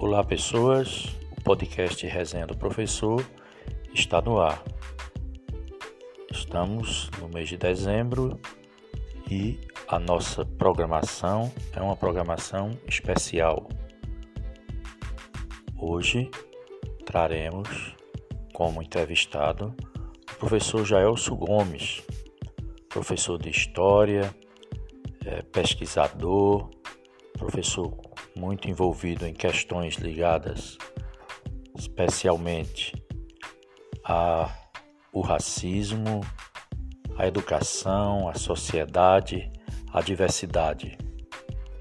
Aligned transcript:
Olá, 0.00 0.22
pessoas. 0.22 1.06
O 1.36 1.42
podcast 1.42 2.06
Resenha 2.06 2.46
do 2.46 2.56
Professor 2.56 3.20
está 3.92 4.22
no 4.22 4.40
ar. 4.40 4.62
Estamos 6.30 7.10
no 7.20 7.28
mês 7.28 7.48
de 7.48 7.56
dezembro 7.56 8.38
e 9.28 9.58
a 9.88 9.98
nossa 9.98 10.44
programação 10.44 11.52
é 11.74 11.82
uma 11.82 11.96
programação 11.96 12.78
especial. 12.86 13.68
Hoje 15.76 16.30
traremos 17.04 17.96
como 18.54 18.80
entrevistado 18.80 19.74
o 20.32 20.34
professor 20.36 20.86
Jaelso 20.86 21.34
Gomes, 21.34 22.04
professor 22.88 23.36
de 23.36 23.50
História, 23.50 24.32
é, 25.26 25.42
pesquisador, 25.42 26.70
professor 27.36 27.90
muito 28.38 28.70
envolvido 28.70 29.26
em 29.26 29.34
questões 29.34 29.96
ligadas 29.96 30.78
especialmente 31.78 32.92
a 34.04 34.54
o 35.12 35.20
racismo, 35.20 36.20
a 37.16 37.26
educação, 37.26 38.28
a 38.28 38.34
sociedade, 38.34 39.50
a 39.92 40.00
diversidade. 40.00 40.98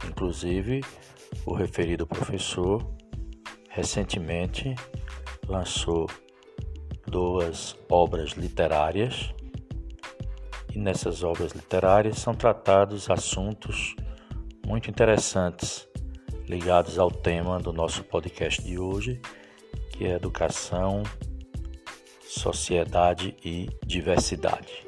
Inclusive, 0.07 0.81
o 1.45 1.53
referido 1.53 2.07
professor 2.07 2.95
recentemente 3.69 4.73
lançou 5.47 6.07
duas 7.05 7.77
obras 7.89 8.31
literárias 8.31 9.33
e 10.73 10.79
nessas 10.79 11.23
obras 11.23 11.51
literárias 11.51 12.17
são 12.17 12.33
tratados 12.33 13.09
assuntos 13.09 13.95
muito 14.65 14.89
interessantes 14.89 15.86
ligados 16.47 16.97
ao 16.97 17.11
tema 17.11 17.59
do 17.59 17.73
nosso 17.73 18.03
podcast 18.05 18.63
de 18.63 18.79
hoje, 18.79 19.19
que 19.91 20.05
é 20.05 20.13
educação, 20.13 21.03
sociedade 22.21 23.35
e 23.43 23.69
diversidade. 23.85 24.87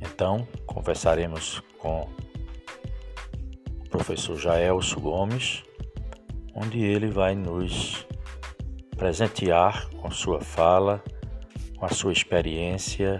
Então, 0.00 0.48
conversaremos 0.66 1.62
com 1.78 2.08
o 3.80 3.88
professor 3.90 4.38
Jaelso 4.38 4.98
Gomes, 4.98 5.62
onde 6.54 6.82
ele 6.82 7.08
vai 7.08 7.34
nos 7.34 8.06
presentear 8.96 9.90
com 9.90 10.10
sua 10.10 10.40
fala, 10.40 11.04
com 11.76 11.84
a 11.84 11.90
sua 11.90 12.12
experiência, 12.12 13.18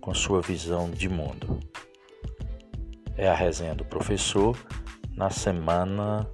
com 0.00 0.14
sua 0.14 0.40
visão 0.40 0.90
de 0.90 1.10
mundo. 1.10 1.60
É 3.16 3.28
a 3.28 3.34
resenha 3.34 3.74
do 3.74 3.84
professor 3.84 4.56
na 5.14 5.28
semana 5.28 6.26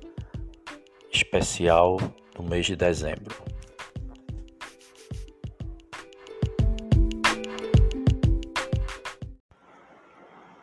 especial 1.12 1.97
do 2.34 2.42
mês 2.42 2.66
de 2.66 2.77
dezembro. 2.77 3.34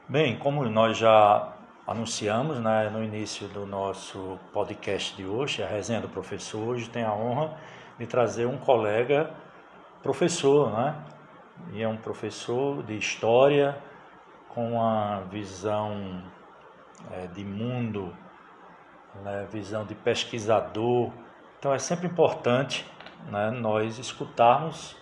Bem, 0.09 0.38
como 0.40 0.64
nós 0.70 0.98
já 0.98 1.53
anunciamos 1.86 2.59
né, 2.59 2.90
no 2.90 3.03
início 3.03 3.48
do 3.50 3.66
nosso 3.66 4.40
podcast 4.53 5.16
de 5.16 5.25
hoje, 5.25 5.62
a 5.62 5.68
resenha 5.68 6.02
do 6.02 6.09
professor, 6.09 6.66
hoje 6.66 6.90
tem 6.90 7.03
a 7.03 7.14
honra 7.14 7.58
de 8.00 8.08
trazer 8.08 8.45
um 8.45 8.58
colega 8.58 9.31
professor, 10.02 10.72
né? 10.72 10.95
E 11.73 11.81
é 11.81 11.88
um 11.88 11.98
professor 11.98 12.84
de 12.84 12.98
história 12.98 13.78
com 14.50 14.73
uma 14.73 15.22
visão 15.30 16.23
é, 17.12 17.28
de 17.28 17.44
mundo 17.44 18.16
né, 19.23 19.48
visão 19.52 19.86
de 19.86 19.96
pesquisador. 19.96 21.12
Então 21.60 21.73
é 21.73 21.80
sempre 21.80 22.08
importante 22.08 22.86
né, 23.30 23.52
nós 23.52 23.97
escutarmos 23.97 24.96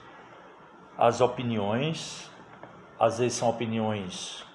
as 0.98 1.20
opiniões, 1.22 2.30
às 3.00 3.20
vezes 3.20 3.38
são 3.38 3.50
opiniões 3.50 4.46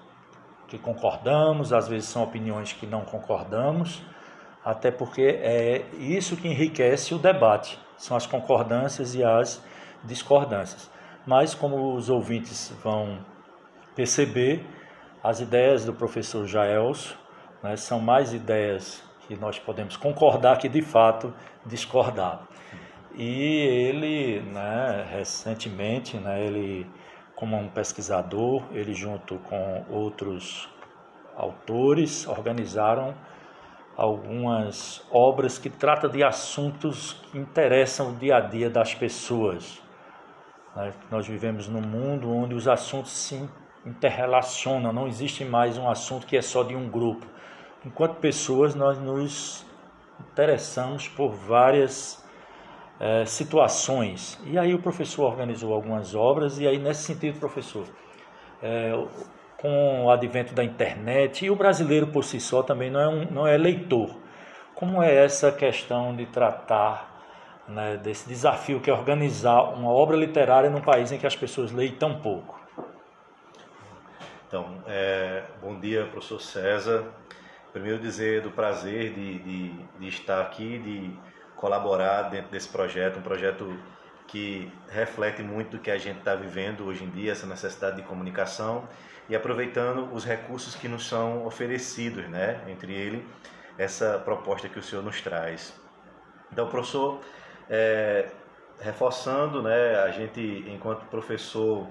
que 0.67 0.77
concordamos, 0.77 1.71
às 1.73 1.87
vezes 1.87 2.09
são 2.09 2.23
opiniões 2.23 2.73
que 2.73 2.87
não 2.87 3.01
concordamos, 3.01 4.01
até 4.63 4.89
porque 4.89 5.21
é 5.21 5.85
isso 5.93 6.37
que 6.37 6.47
enriquece 6.47 7.13
o 7.13 7.19
debate, 7.19 7.77
são 7.97 8.15
as 8.15 8.25
concordâncias 8.25 9.13
e 9.13 9.23
as 9.23 9.61
discordâncias. 10.03 10.89
Mas 11.25 11.53
como 11.53 11.93
os 11.93 12.09
ouvintes 12.09 12.73
vão 12.83 13.19
perceber, 13.95 14.65
as 15.23 15.39
ideias 15.39 15.85
do 15.85 15.93
professor 15.93 16.47
Jaelso 16.47 17.15
né, 17.61 17.75
são 17.75 17.99
mais 17.99 18.33
ideias 18.33 19.03
que 19.31 19.39
nós 19.39 19.57
podemos 19.57 19.95
concordar 19.95 20.57
que 20.57 20.67
de 20.67 20.81
fato 20.81 21.33
discordar. 21.65 22.41
E 23.15 23.41
ele, 23.87 24.41
né, 24.41 25.07
recentemente, 25.09 26.17
né, 26.17 26.45
ele 26.45 26.85
como 27.33 27.55
um 27.55 27.69
pesquisador, 27.69 28.61
ele 28.73 28.93
junto 28.93 29.37
com 29.39 29.85
outros 29.89 30.69
autores 31.35 32.27
organizaram 32.27 33.15
algumas 33.95 35.01
obras 35.09 35.57
que 35.57 35.69
tratam 35.69 36.09
de 36.09 36.23
assuntos 36.23 37.13
que 37.13 37.37
interessam 37.37 38.11
o 38.11 38.15
dia 38.15 38.35
a 38.35 38.41
dia 38.41 38.69
das 38.69 38.93
pessoas. 38.93 39.81
Né? 40.75 40.91
Nós 41.09 41.25
vivemos 41.25 41.69
num 41.69 41.81
mundo 41.81 42.29
onde 42.29 42.53
os 42.53 42.67
assuntos 42.67 43.11
se 43.11 43.49
interrelacionam, 43.85 44.91
não 44.91 45.07
existe 45.07 45.45
mais 45.45 45.77
um 45.77 45.89
assunto 45.89 46.27
que 46.27 46.35
é 46.35 46.41
só 46.41 46.63
de 46.63 46.75
um 46.75 46.89
grupo 46.89 47.25
enquanto 47.85 48.15
pessoas, 48.15 48.75
nós 48.75 48.97
nos 48.97 49.65
interessamos 50.19 51.07
por 51.07 51.31
várias 51.31 52.23
é, 52.99 53.25
situações. 53.25 54.39
E 54.45 54.57
aí 54.57 54.73
o 54.73 54.79
professor 54.79 55.25
organizou 55.25 55.73
algumas 55.73 56.13
obras, 56.13 56.59
e 56.59 56.67
aí 56.67 56.77
nesse 56.77 57.03
sentido, 57.03 57.39
professor, 57.39 57.85
é, 58.61 58.91
com 59.57 60.05
o 60.05 60.11
advento 60.11 60.53
da 60.53 60.63
internet, 60.63 61.45
e 61.45 61.49
o 61.49 61.55
brasileiro 61.55 62.07
por 62.07 62.23
si 62.23 62.39
só 62.39 62.63
também 62.63 62.89
não 62.89 62.99
é, 62.99 63.07
um, 63.07 63.25
não 63.31 63.47
é 63.47 63.57
leitor. 63.57 64.15
Como 64.75 65.01
é 65.01 65.13
essa 65.13 65.51
questão 65.51 66.15
de 66.15 66.25
tratar 66.25 67.23
né, 67.67 67.97
desse 67.97 68.27
desafio 68.27 68.79
que 68.79 68.89
é 68.89 68.93
organizar 68.93 69.61
uma 69.73 69.89
obra 69.89 70.17
literária 70.17 70.69
num 70.69 70.81
país 70.81 71.11
em 71.11 71.17
que 71.17 71.27
as 71.27 71.35
pessoas 71.35 71.71
leem 71.71 71.93
tão 71.93 72.19
pouco? 72.19 72.59
Então, 74.47 74.83
é, 74.87 75.43
bom 75.61 75.79
dia, 75.79 76.05
professor 76.07 76.41
César. 76.41 77.20
Primeiro 77.71 77.99
dizer 77.99 78.41
do 78.41 78.51
prazer 78.51 79.13
de, 79.13 79.39
de, 79.39 79.69
de 79.99 80.07
estar 80.07 80.41
aqui, 80.41 80.77
de 80.79 81.19
colaborar 81.55 82.23
dentro 82.23 82.51
desse 82.51 82.67
projeto, 82.67 83.19
um 83.19 83.21
projeto 83.21 83.77
que 84.27 84.71
reflete 84.89 85.41
muito 85.41 85.71
do 85.71 85.79
que 85.79 85.91
a 85.91 85.97
gente 85.97 86.19
está 86.19 86.35
vivendo 86.35 86.85
hoje 86.85 87.03
em 87.03 87.09
dia, 87.09 87.31
essa 87.31 87.45
necessidade 87.45 87.97
de 87.97 88.03
comunicação 88.03 88.87
e 89.29 89.35
aproveitando 89.35 90.13
os 90.13 90.25
recursos 90.25 90.75
que 90.75 90.87
nos 90.87 91.07
são 91.07 91.45
oferecidos, 91.45 92.27
né? 92.29 92.61
entre 92.67 92.93
ele 92.93 93.27
essa 93.77 94.19
proposta 94.19 94.67
que 94.67 94.77
o 94.77 94.83
senhor 94.83 95.03
nos 95.03 95.21
traz. 95.21 95.73
Então, 96.51 96.67
professor, 96.67 97.21
é, 97.69 98.29
reforçando, 98.79 99.61
né, 99.61 99.95
a 99.99 100.11
gente, 100.11 100.65
enquanto 100.67 101.05
professor, 101.05 101.87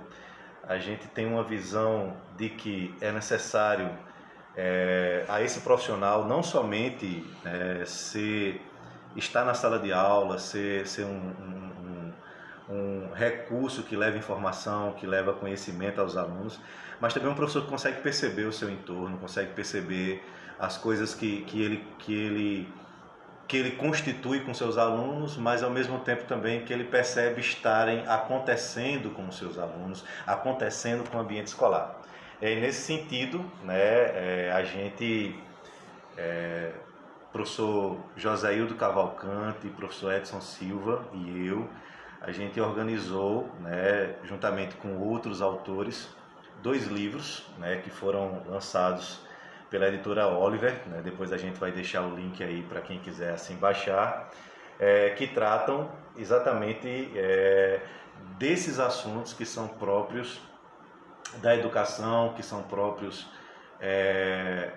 a 0.66 0.78
gente 0.78 1.08
tem 1.08 1.26
uma 1.26 1.42
visão 1.42 2.16
de 2.36 2.50
que 2.50 2.94
é 3.00 3.10
necessário 3.10 3.90
é, 4.56 5.24
a 5.28 5.42
esse 5.42 5.60
profissional 5.60 6.26
não 6.26 6.42
somente 6.42 7.24
é, 7.44 7.84
ser, 7.84 8.60
estar 9.16 9.44
na 9.44 9.54
sala 9.54 9.78
de 9.78 9.92
aula, 9.92 10.38
ser, 10.38 10.86
ser 10.86 11.04
um, 11.04 11.32
um, 11.88 12.12
um, 12.68 13.12
recurso 13.14 13.82
que 13.82 13.96
leva 13.96 14.16
informação, 14.16 14.92
que 14.92 15.06
leva 15.06 15.32
conhecimento 15.32 16.00
aos 16.00 16.16
alunos, 16.16 16.60
mas 17.00 17.14
também 17.14 17.30
um 17.30 17.34
professor 17.34 17.62
que 17.62 17.68
consegue 17.68 18.00
perceber 18.00 18.44
o 18.44 18.52
seu 18.52 18.68
entorno, 18.68 19.18
consegue 19.18 19.52
perceber 19.52 20.22
as 20.58 20.76
coisas 20.76 21.14
que, 21.14 21.42
que, 21.42 21.62
ele, 21.62 21.84
que, 21.98 22.12
ele, 22.12 22.68
que 23.48 23.56
ele 23.56 23.70
constitui 23.72 24.40
com 24.40 24.52
seus 24.52 24.76
alunos, 24.76 25.36
mas 25.36 25.62
ao 25.62 25.70
mesmo 25.70 26.00
tempo 26.00 26.24
também 26.24 26.64
que 26.64 26.72
ele 26.72 26.84
percebe 26.84 27.40
estarem 27.40 28.06
acontecendo 28.06 29.10
com 29.10 29.26
os 29.26 29.38
seus 29.38 29.56
alunos, 29.58 30.04
acontecendo 30.26 31.08
com 31.08 31.16
o 31.16 31.20
ambiente 31.20 31.46
escolar. 31.46 31.99
É, 32.42 32.54
nesse 32.58 32.80
sentido, 32.80 33.44
né, 33.62 33.76
é, 33.76 34.52
a 34.54 34.64
gente, 34.64 35.38
é, 36.16 36.72
professor 37.30 37.98
Joséildo 38.16 38.76
Cavalcante, 38.76 39.68
professor 39.68 40.14
Edson 40.14 40.40
Silva 40.40 41.04
e 41.12 41.46
eu, 41.46 41.68
a 42.22 42.32
gente 42.32 42.58
organizou, 42.58 43.46
né, 43.60 44.14
juntamente 44.24 44.74
com 44.76 44.96
outros 44.96 45.42
autores, 45.42 46.08
dois 46.62 46.86
livros 46.86 47.46
né, 47.58 47.76
que 47.84 47.90
foram 47.90 48.42
lançados 48.48 49.20
pela 49.68 49.88
editora 49.88 50.26
Oliver. 50.26 50.80
Né, 50.86 51.02
depois 51.04 51.34
a 51.34 51.36
gente 51.36 51.60
vai 51.60 51.70
deixar 51.70 52.00
o 52.06 52.16
link 52.16 52.42
aí 52.42 52.62
para 52.62 52.80
quem 52.80 52.98
quiser 53.00 53.34
assim 53.34 53.56
baixar, 53.56 54.30
é, 54.78 55.10
que 55.10 55.26
tratam 55.26 55.90
exatamente 56.16 57.12
é, 57.14 57.82
desses 58.38 58.80
assuntos 58.80 59.34
que 59.34 59.44
são 59.44 59.68
próprios 59.68 60.40
da 61.38 61.54
educação, 61.54 62.34
que 62.34 62.42
são 62.42 62.62
próprios 62.62 63.26
é, 63.80 64.72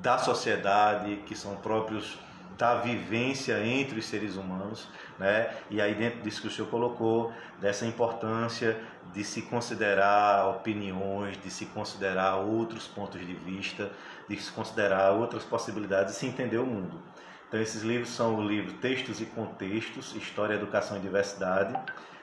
da 0.00 0.18
sociedade, 0.18 1.22
que 1.26 1.36
são 1.36 1.56
próprios 1.56 2.18
da 2.58 2.74
vivência 2.76 3.64
entre 3.64 3.98
os 3.98 4.06
seres 4.06 4.36
humanos, 4.36 4.86
né? 5.18 5.54
E 5.70 5.80
aí 5.80 5.94
dentro 5.94 6.20
disso 6.20 6.42
que 6.42 6.48
o 6.48 6.50
senhor 6.50 6.68
colocou, 6.68 7.32
dessa 7.60 7.86
importância 7.86 8.78
de 9.12 9.24
se 9.24 9.42
considerar 9.42 10.48
opiniões, 10.48 11.40
de 11.40 11.50
se 11.50 11.66
considerar 11.66 12.36
outros 12.36 12.86
pontos 12.86 13.20
de 13.20 13.34
vista, 13.34 13.90
de 14.28 14.36
se 14.36 14.52
considerar 14.52 15.12
outras 15.12 15.44
possibilidades, 15.44 16.12
de 16.12 16.18
se 16.18 16.26
entender 16.26 16.58
o 16.58 16.66
mundo. 16.66 17.02
Então 17.48 17.60
esses 17.60 17.82
livros 17.82 18.10
são 18.10 18.36
o 18.36 18.46
livro 18.46 18.74
Textos 18.74 19.20
e 19.20 19.26
Contextos, 19.26 20.14
História, 20.14 20.54
Educação 20.54 20.96
e 20.96 21.00
Diversidade, 21.00 21.78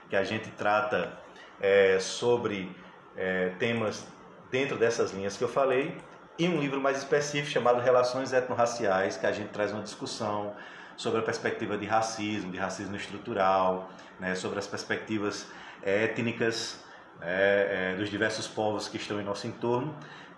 que 0.10 0.16
a 0.16 0.24
gente 0.24 0.50
trata 0.52 1.12
é, 1.60 2.00
sobre 2.00 2.76
é, 3.20 3.50
temas 3.60 4.08
dentro 4.50 4.78
dessas 4.78 5.12
linhas 5.12 5.38
que 5.38 5.44
eu 5.44 5.50
falei, 5.50 5.96
e 6.40 6.48
um 6.48 6.58
livro 6.60 6.80
mais 6.80 6.98
específico 6.98 7.52
chamado 7.52 7.82
Relações 7.82 8.32
Etnorraciais, 8.32 9.18
que 9.18 9.26
a 9.26 9.32
gente 9.32 9.50
traz 9.50 9.74
uma 9.74 9.84
discussão 9.84 10.56
sobre 10.96 11.20
a 11.20 11.24
perspectiva 11.24 11.78
de 11.78 11.86
racismo, 11.86 12.50
de 12.52 12.58
racismo 12.58 12.96
estrutural, 12.96 13.90
né, 14.20 14.36
sobre 14.36 14.58
as 14.58 14.66
perspectivas 14.66 15.48
étnicas 15.84 16.84
é, 17.22 17.92
é, 17.94 17.98
dos 17.98 18.10
diversos 18.10 18.48
povos 18.48 18.88
que 18.88 18.96
estão 18.96 19.20
em 19.20 19.24
nosso 19.24 19.46
entorno, 19.48 19.94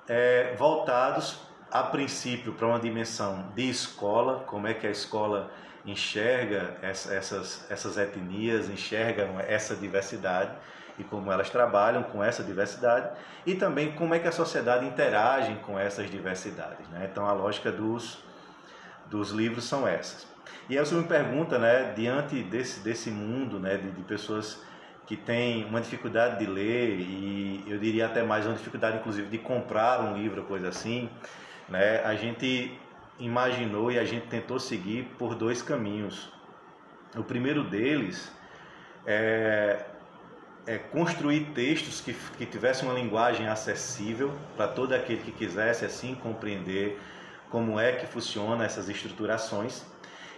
é, 0.08 0.56
voltados 0.58 1.40
a 1.72 1.84
princípio 1.84 2.52
para 2.54 2.68
uma 2.68 2.80
dimensão 2.80 3.52
de 3.56 3.70
escola, 3.70 4.44
como 4.48 4.68
é 4.68 4.74
que 4.74 4.88
a 4.88 4.92
escola 4.92 5.52
enxerga 5.86 6.78
essa, 6.82 7.14
essas, 7.14 7.66
essas 7.70 7.98
etnias, 7.98 8.70
enxerga 8.70 9.24
essa 9.48 9.76
diversidade 9.76 10.52
e 11.02 11.04
como 11.04 11.32
elas 11.32 11.50
trabalham 11.50 12.04
com 12.04 12.24
essa 12.24 12.44
diversidade 12.44 13.10
e 13.46 13.56
também 13.56 13.92
como 13.92 14.14
é 14.14 14.20
que 14.20 14.28
a 14.28 14.32
sociedade 14.32 14.86
interage 14.86 15.56
com 15.66 15.78
essas 15.78 16.10
diversidades. 16.10 16.88
Né? 16.90 17.10
Então 17.12 17.28
a 17.28 17.34
lógica 17.34 17.72
dos, 17.72 18.24
dos 19.08 19.32
livros 19.32 19.66
são 19.66 19.88
essas. 19.88 20.28
E 20.70 20.78
aí 20.78 20.86
você 20.86 20.96
me 20.96 21.04
pergunta, 21.04 21.58
né, 21.58 21.94
diante 21.96 22.42
desse, 22.44 22.80
desse 22.82 23.10
mundo 23.10 23.60
né, 23.60 23.78
de, 23.78 23.92
de 23.92 24.04
pessoas 24.04 24.64
que 25.08 25.18
têm 25.18 25.66
uma 25.66 25.82
dificuldade 25.82 26.40
de 26.40 26.50
ler 26.50 27.00
e 27.00 27.66
eu 27.68 27.78
diria 27.80 28.06
até 28.06 28.24
mais 28.24 28.46
uma 28.46 28.56
dificuldade 28.56 28.98
inclusive 28.98 29.28
de 29.28 29.40
comprar 29.40 30.02
um 30.02 30.16
livro, 30.16 30.44
coisa 30.44 30.70
assim, 30.70 31.10
né, 31.68 32.02
a 32.06 32.16
gente 32.16 32.80
imaginou 33.20 33.92
e 33.92 34.00
a 34.00 34.06
gente 34.06 34.28
tentou 34.28 34.60
seguir 34.60 35.04
por 35.18 35.36
dois 35.36 35.62
caminhos. 35.62 36.32
O 37.18 37.24
primeiro 37.24 37.64
deles 37.64 38.32
é 39.06 39.86
é, 40.66 40.78
construir 40.78 41.52
textos 41.54 42.02
que, 42.02 42.14
que 42.38 42.46
tivessem 42.46 42.88
uma 42.88 42.98
linguagem 42.98 43.48
acessível 43.48 44.34
para 44.56 44.68
todo 44.68 44.94
aquele 44.94 45.22
que 45.22 45.32
quisesse 45.32 45.86
assim 45.86 46.16
compreender 46.16 47.00
como 47.50 47.80
é 47.80 47.94
que 47.94 48.06
funciona 48.06 48.64
essas 48.64 48.88
estruturações. 48.88 49.84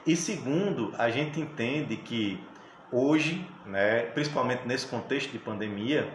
E 0.05 0.15
segundo, 0.15 0.93
a 0.97 1.09
gente 1.09 1.39
entende 1.39 1.95
que 1.95 2.43
hoje, 2.91 3.45
né, 3.65 4.01
principalmente 4.13 4.67
nesse 4.67 4.87
contexto 4.87 5.31
de 5.31 5.39
pandemia, 5.39 6.09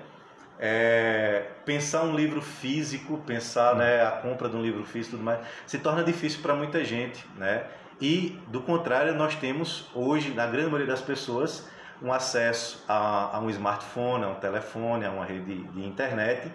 é, 0.59 1.47
pensar 1.65 2.03
um 2.03 2.15
livro 2.15 2.43
físico, 2.43 3.19
pensar 3.27 3.77
né, 3.77 4.03
a 4.05 4.11
compra 4.11 4.49
de 4.49 4.57
um 4.57 4.63
livro 4.63 4.85
físico 4.85 5.13
tudo 5.13 5.25
mais, 5.25 5.41
se 5.67 5.79
torna 5.79 6.03
difícil 6.03 6.43
para 6.43 6.55
muita 6.55 6.85
gente. 6.85 7.25
Né? 7.37 7.65
E, 8.01 8.39
do 8.49 8.61
contrário, 8.61 9.15
nós 9.15 9.37
temos 9.37 9.89
hoje, 9.95 10.31
na 10.31 10.47
grande 10.47 10.67
maioria 10.67 10.87
das 10.87 11.01
pessoas, 11.01 11.69
um 12.03 12.13
acesso 12.13 12.85
a, 12.89 13.37
a, 13.37 13.41
um 13.41 13.51
smartphone, 13.51 14.25
a 14.25 14.29
um 14.29 14.35
telefone, 14.37 15.05
a 15.05 15.11
uma 15.11 15.25
rede 15.25 15.65
de, 15.65 15.85
internet. 15.85 16.53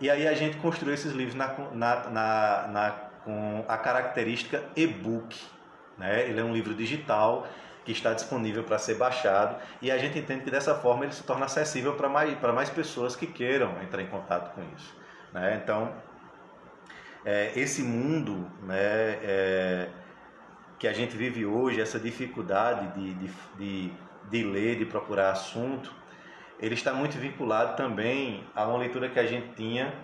E 0.00 0.10
aí 0.10 0.26
a 0.28 0.34
gente 0.34 0.56
construiu 0.58 0.94
esses 0.94 1.12
livros 1.12 1.34
na, 1.34 1.54
na, 1.72 2.10
na, 2.10 2.68
na 2.68 2.90
com 3.24 3.64
a 3.66 3.76
característica 3.76 4.62
e-book. 4.76 5.36
Né? 5.98 6.28
Ele 6.28 6.40
é 6.40 6.44
um 6.44 6.52
livro 6.52 6.74
digital 6.74 7.46
que 7.84 7.92
está 7.92 8.12
disponível 8.12 8.62
para 8.64 8.78
ser 8.78 8.94
baixado 8.94 9.56
e 9.80 9.90
a 9.90 9.98
gente 9.98 10.18
entende 10.18 10.42
que 10.42 10.50
dessa 10.50 10.74
forma 10.74 11.04
ele 11.04 11.12
se 11.12 11.22
torna 11.22 11.46
acessível 11.46 11.94
para 11.94 12.08
mais, 12.08 12.34
para 12.38 12.52
mais 12.52 12.68
pessoas 12.68 13.16
que 13.16 13.26
queiram 13.26 13.80
entrar 13.82 14.02
em 14.02 14.06
contato 14.06 14.54
com 14.54 14.62
isso. 14.76 14.96
Né? 15.32 15.60
Então, 15.62 15.92
é, 17.24 17.52
esse 17.56 17.82
mundo 17.82 18.48
né, 18.62 18.76
é, 19.22 19.88
que 20.78 20.86
a 20.86 20.92
gente 20.92 21.16
vive 21.16 21.44
hoje, 21.44 21.80
essa 21.80 21.98
dificuldade 21.98 22.88
de, 22.94 23.14
de, 23.14 23.30
de 23.58 23.92
de 24.30 24.42
ler, 24.42 24.76
de 24.76 24.84
procurar 24.84 25.30
assunto, 25.30 25.92
ele 26.58 26.74
está 26.74 26.92
muito 26.92 27.18
vinculado 27.18 27.76
também 27.76 28.44
a 28.54 28.66
uma 28.66 28.78
leitura 28.78 29.08
que 29.08 29.18
a 29.18 29.26
gente 29.26 29.54
tinha 29.54 29.94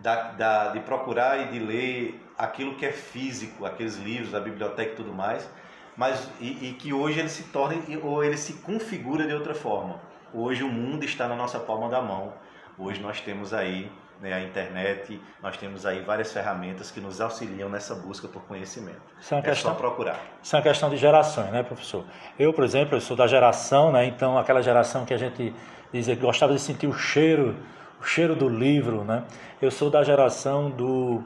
da, 0.00 0.32
da, 0.32 0.68
de 0.68 0.80
procurar 0.80 1.38
e 1.40 1.52
de 1.52 1.58
ler 1.58 2.22
aquilo 2.36 2.74
que 2.74 2.84
é 2.84 2.92
físico, 2.92 3.64
aqueles 3.64 3.96
livros 3.96 4.30
da 4.30 4.40
biblioteca 4.40 4.92
e 4.92 4.94
tudo 4.94 5.12
mais, 5.12 5.48
mas 5.96 6.30
e, 6.38 6.68
e 6.68 6.72
que 6.74 6.92
hoje 6.92 7.18
ele 7.18 7.28
se 7.28 7.44
torna 7.44 7.76
ou 8.02 8.22
ele 8.22 8.36
se 8.36 8.54
configura 8.54 9.26
de 9.26 9.32
outra 9.32 9.54
forma. 9.54 9.98
Hoje 10.34 10.62
o 10.62 10.68
mundo 10.68 11.04
está 11.04 11.26
na 11.26 11.34
nossa 11.34 11.58
palma 11.58 11.88
da 11.88 12.02
mão. 12.02 12.34
Hoje 12.78 13.00
nós 13.00 13.20
temos 13.22 13.54
aí 13.54 13.90
né, 14.20 14.32
a 14.32 14.40
internet, 14.40 15.20
nós 15.42 15.56
temos 15.56 15.84
aí 15.84 16.00
várias 16.00 16.32
ferramentas 16.32 16.90
que 16.90 17.00
nos 17.00 17.20
auxiliam 17.20 17.68
nessa 17.68 17.94
busca 17.94 18.26
por 18.28 18.42
conhecimento. 18.42 19.00
Isso 19.20 19.34
é, 19.34 19.36
uma 19.36 19.44
é 19.44 19.48
questão, 19.50 19.72
só 19.72 19.76
procurar. 19.76 20.20
Isso 20.42 20.54
é 20.54 20.58
uma 20.58 20.62
questão 20.62 20.90
de 20.90 20.96
gerações, 20.96 21.50
né, 21.50 21.62
professor? 21.62 22.04
Eu, 22.38 22.52
por 22.52 22.64
exemplo, 22.64 22.96
eu 22.96 23.00
sou 23.00 23.16
da 23.16 23.26
geração, 23.26 23.92
né, 23.92 24.06
então 24.06 24.38
aquela 24.38 24.62
geração 24.62 25.04
que 25.04 25.14
a 25.14 25.18
gente 25.18 25.54
dizia 25.92 26.16
que 26.16 26.22
gostava 26.22 26.52
de 26.52 26.60
sentir 26.60 26.86
o 26.86 26.92
cheiro, 26.92 27.56
o 28.00 28.04
cheiro 28.04 28.34
do 28.34 28.48
livro, 28.48 29.04
né? 29.04 29.24
Eu 29.60 29.70
sou 29.70 29.88
da 29.88 30.02
geração 30.02 30.70
do, 30.70 31.22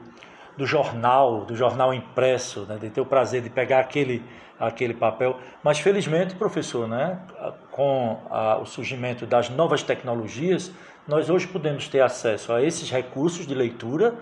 do 0.57 0.65
jornal, 0.65 1.43
do 1.43 1.55
jornal 1.55 1.93
impresso, 1.93 2.61
né, 2.61 2.77
de 2.77 2.89
ter 2.89 3.01
o 3.01 3.05
prazer 3.05 3.41
de 3.41 3.49
pegar 3.49 3.79
aquele 3.79 4.23
aquele 4.61 4.93
papel. 4.93 5.39
Mas 5.63 5.79
felizmente, 5.79 6.35
professor, 6.35 6.87
né, 6.87 7.19
com 7.71 8.19
a, 8.29 8.57
o 8.59 8.65
surgimento 8.65 9.25
das 9.25 9.49
novas 9.49 9.81
tecnologias, 9.81 10.71
nós 11.07 11.29
hoje 11.29 11.47
podemos 11.47 11.87
ter 11.87 12.01
acesso 12.01 12.53
a 12.53 12.61
esses 12.61 12.89
recursos 12.89 13.47
de 13.47 13.53
leitura, 13.53 14.13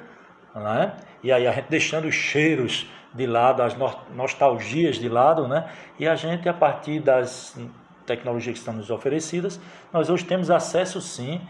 né? 0.55 0.93
e 1.21 1.31
aí 1.31 1.45
a 1.45 1.51
gente 1.51 1.69
deixando 1.69 2.07
os 2.07 2.15
cheiros 2.15 2.89
de 3.13 3.25
lado, 3.25 3.61
as 3.61 3.75
nostalgias 4.13 4.97
de 4.97 5.09
lado, 5.09 5.47
né? 5.47 5.69
e 5.99 6.07
a 6.07 6.15
gente, 6.15 6.47
a 6.47 6.53
partir 6.53 6.99
das 6.99 7.57
tecnologias 8.05 8.53
que 8.53 8.59
estão 8.59 8.73
nos 8.73 8.89
oferecidas, 8.89 9.59
nós 9.91 10.09
hoje 10.09 10.25
temos 10.25 10.49
acesso 10.49 11.01
sim 11.01 11.41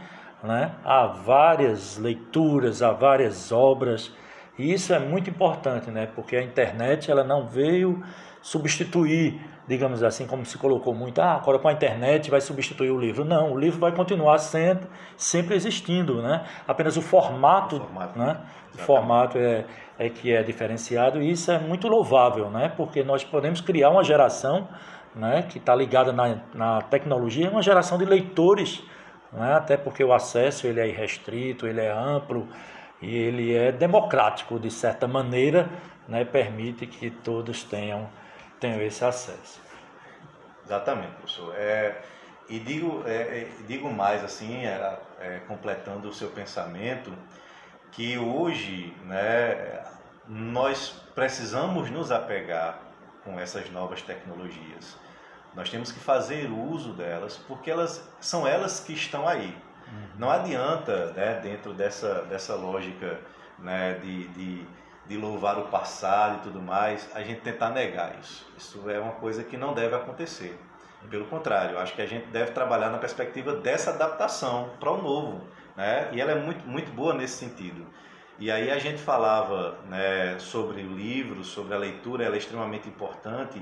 né? 0.43 0.71
a 0.83 1.05
várias 1.05 1.97
leituras, 1.97 2.81
a 2.81 2.91
várias 2.91 3.51
obras, 3.51 4.11
e 4.57 4.73
isso 4.73 4.93
é 4.93 4.99
muito 4.99 5.29
importante, 5.29 5.89
né? 5.91 6.07
porque 6.15 6.35
a 6.35 6.41
internet 6.41 7.09
ela 7.09 7.23
não 7.23 7.47
veio 7.47 8.03
substituir 8.41 9.39
digamos 9.69 10.01
assim, 10.01 10.25
como 10.25 10.43
se 10.47 10.57
colocou 10.57 10.95
muito, 10.95 11.21
ah, 11.21 11.35
agora 11.35 11.59
com 11.59 11.67
a 11.67 11.71
internet 11.71 12.31
vai 12.31 12.41
substituir 12.41 12.89
o 12.89 12.99
livro. 12.99 13.23
Não, 13.23 13.53
o 13.53 13.59
livro 13.59 13.79
vai 13.79 13.91
continuar 13.91 14.39
sendo, 14.39 14.87
sempre 15.15 15.55
existindo, 15.55 16.23
né? 16.23 16.43
Apenas 16.67 16.97
o 16.97 17.03
formato, 17.03 17.75
o 17.75 17.79
formato, 17.79 18.17
né? 18.17 18.37
o 18.73 18.77
formato 18.79 19.37
é, 19.37 19.65
é 19.99 20.09
que 20.09 20.33
é 20.33 20.41
diferenciado 20.41 21.21
e 21.21 21.29
isso 21.29 21.51
é 21.51 21.59
muito 21.59 21.87
louvável, 21.87 22.49
né? 22.49 22.73
Porque 22.75 23.03
nós 23.03 23.23
podemos 23.23 23.61
criar 23.61 23.91
uma 23.91 24.03
geração 24.03 24.67
né, 25.15 25.43
que 25.43 25.59
está 25.59 25.75
ligada 25.75 26.11
na, 26.11 26.39
na 26.51 26.81
tecnologia, 26.81 27.51
uma 27.51 27.61
geração 27.61 27.97
de 27.97 28.05
leitores, 28.05 28.81
né? 29.31 29.53
até 29.53 29.77
porque 29.77 30.03
o 30.03 30.11
acesso 30.11 30.65
ele 30.65 30.79
é 30.79 30.87
irrestrito, 30.87 31.67
ele 31.67 31.81
é 31.81 31.91
amplo 31.91 32.47
e 33.01 33.15
ele 33.15 33.55
é 33.55 33.71
democrático 33.71 34.59
de 34.59 34.71
certa 34.71 35.07
maneira, 35.07 35.69
né? 36.07 36.25
permite 36.25 36.87
que 36.87 37.09
todos 37.09 37.63
tenham 37.63 38.07
tenho 38.59 38.81
esse 38.81 39.03
acesso. 39.03 39.61
Exatamente, 40.65 41.13
professor. 41.13 41.53
É, 41.55 42.01
e 42.47 42.59
digo, 42.59 43.03
é, 43.05 43.13
é, 43.13 43.49
digo 43.67 43.91
mais 43.91 44.23
assim, 44.23 44.65
é, 44.65 44.99
é, 45.19 45.39
completando 45.47 46.09
o 46.09 46.13
seu 46.13 46.29
pensamento, 46.29 47.13
que 47.91 48.17
hoje 48.17 48.93
né, 49.05 49.83
nós 50.27 51.01
precisamos 51.15 51.89
nos 51.89 52.11
apegar 52.11 52.79
com 53.23 53.39
essas 53.39 53.69
novas 53.71 54.01
tecnologias. 54.01 54.97
Nós 55.55 55.69
temos 55.69 55.91
que 55.91 55.99
fazer 55.99 56.49
uso 56.51 56.93
delas, 56.93 57.37
porque 57.37 57.69
elas 57.71 58.07
são 58.19 58.47
elas 58.47 58.79
que 58.79 58.93
estão 58.93 59.27
aí. 59.27 59.57
Uhum. 59.87 60.07
Não 60.17 60.29
adianta, 60.29 61.11
né, 61.13 61.39
dentro 61.41 61.73
dessa, 61.73 62.21
dessa 62.23 62.55
lógica 62.55 63.19
né, 63.57 63.95
de, 63.95 64.27
de 64.29 64.67
de 65.09 65.17
louvar 65.17 65.57
o 65.57 65.63
passado 65.63 66.37
e 66.37 66.41
tudo 66.43 66.61
mais, 66.61 67.09
a 67.15 67.23
gente 67.23 67.41
tentar 67.41 67.71
negar 67.71 68.15
isso. 68.21 68.47
Isso 68.55 68.87
é 68.87 68.99
uma 68.99 69.13
coisa 69.13 69.43
que 69.43 69.57
não 69.57 69.73
deve 69.73 69.95
acontecer. 69.95 70.55
Pelo 71.09 71.25
contrário, 71.25 71.79
acho 71.79 71.95
que 71.95 72.01
a 72.01 72.05
gente 72.05 72.27
deve 72.27 72.51
trabalhar 72.51 72.91
na 72.91 72.99
perspectiva 72.99 73.55
dessa 73.55 73.89
adaptação 73.89 74.69
para 74.79 74.91
o 74.91 75.01
novo, 75.01 75.41
né? 75.75 76.09
E 76.11 76.21
ela 76.21 76.33
é 76.33 76.35
muito, 76.35 76.67
muito 76.67 76.91
boa 76.91 77.15
nesse 77.15 77.37
sentido. 77.37 77.87
E 78.37 78.51
aí 78.51 78.69
a 78.69 78.77
gente 78.77 79.01
falava 79.01 79.79
né, 79.87 80.37
sobre 80.37 80.83
o 80.83 80.93
livro, 80.93 81.43
sobre 81.43 81.73
a 81.73 81.77
leitura, 81.77 82.23
ela 82.23 82.35
é 82.35 82.37
extremamente 82.37 82.87
importante, 82.87 83.61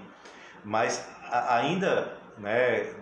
mas 0.65 1.09
ainda 1.31 2.13
né, 2.37 2.93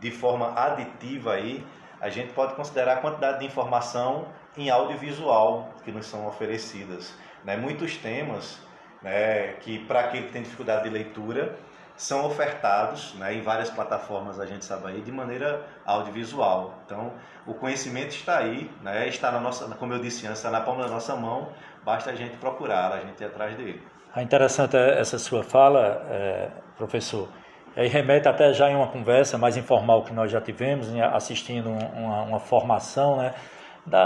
de 0.00 0.10
forma 0.10 0.52
aditiva 0.54 1.32
aí, 1.32 1.66
a 1.98 2.10
gente 2.10 2.34
pode 2.34 2.54
considerar 2.54 2.94
a 2.94 2.96
quantidade 2.96 3.38
de 3.38 3.46
informação 3.46 4.28
em 4.56 4.68
audiovisual 4.68 5.70
que 5.82 5.90
nos 5.90 6.06
são 6.06 6.26
oferecidas. 6.26 7.14
Né? 7.46 7.56
Muitos 7.56 7.96
temas 7.96 8.60
né, 9.02 9.52
que 9.60 9.78
para 9.86 10.00
aquele 10.00 10.26
que 10.26 10.32
tem 10.32 10.42
dificuldade 10.42 10.82
de 10.84 10.90
leitura, 10.90 11.56
são 11.96 12.26
ofertados 12.26 13.14
né, 13.14 13.34
em 13.34 13.40
várias 13.40 13.70
plataformas, 13.70 14.38
a 14.38 14.44
gente 14.44 14.64
sabe 14.64 14.88
aí, 14.88 15.00
de 15.00 15.10
maneira 15.10 15.64
audiovisual. 15.86 16.74
Então, 16.84 17.12
o 17.46 17.54
conhecimento 17.54 18.10
está 18.10 18.38
aí, 18.38 18.70
né, 18.82 19.08
está 19.08 19.30
na 19.30 19.40
nossa, 19.40 19.66
como 19.76 19.94
eu 19.94 19.98
disse 19.98 20.26
antes, 20.26 20.38
está 20.38 20.50
na 20.50 20.60
palma 20.60 20.84
da 20.84 20.90
nossa 20.90 21.16
mão, 21.16 21.48
basta 21.84 22.10
a 22.10 22.14
gente 22.14 22.36
procurar, 22.36 22.92
a 22.92 23.00
gente 23.00 23.22
ir 23.22 23.26
atrás 23.26 23.56
dele. 23.56 23.80
É 24.14 24.22
interessante 24.22 24.76
essa 24.76 25.18
sua 25.18 25.42
fala, 25.42 26.04
é, 26.10 26.48
professor. 26.76 27.28
E 27.76 27.86
remete 27.86 28.26
até 28.26 28.52
já 28.52 28.70
em 28.70 28.74
uma 28.74 28.88
conversa 28.88 29.38
mais 29.38 29.56
informal 29.56 30.02
que 30.02 30.12
nós 30.12 30.30
já 30.30 30.40
tivemos, 30.40 30.88
assistindo 31.12 31.70
uma, 31.70 32.22
uma 32.22 32.40
formação 32.40 33.16
né, 33.16 33.34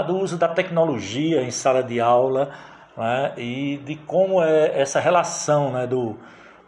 do 0.05 0.17
uso 0.17 0.37
da 0.37 0.47
tecnologia 0.47 1.41
em 1.41 1.51
sala 1.51 1.81
de 1.81 1.99
aula 1.99 2.51
né, 3.01 3.33
e 3.35 3.77
de 3.83 3.95
como 3.95 4.43
é 4.43 4.79
essa 4.79 4.99
relação 4.99 5.71
né, 5.71 5.87
do, 5.87 6.15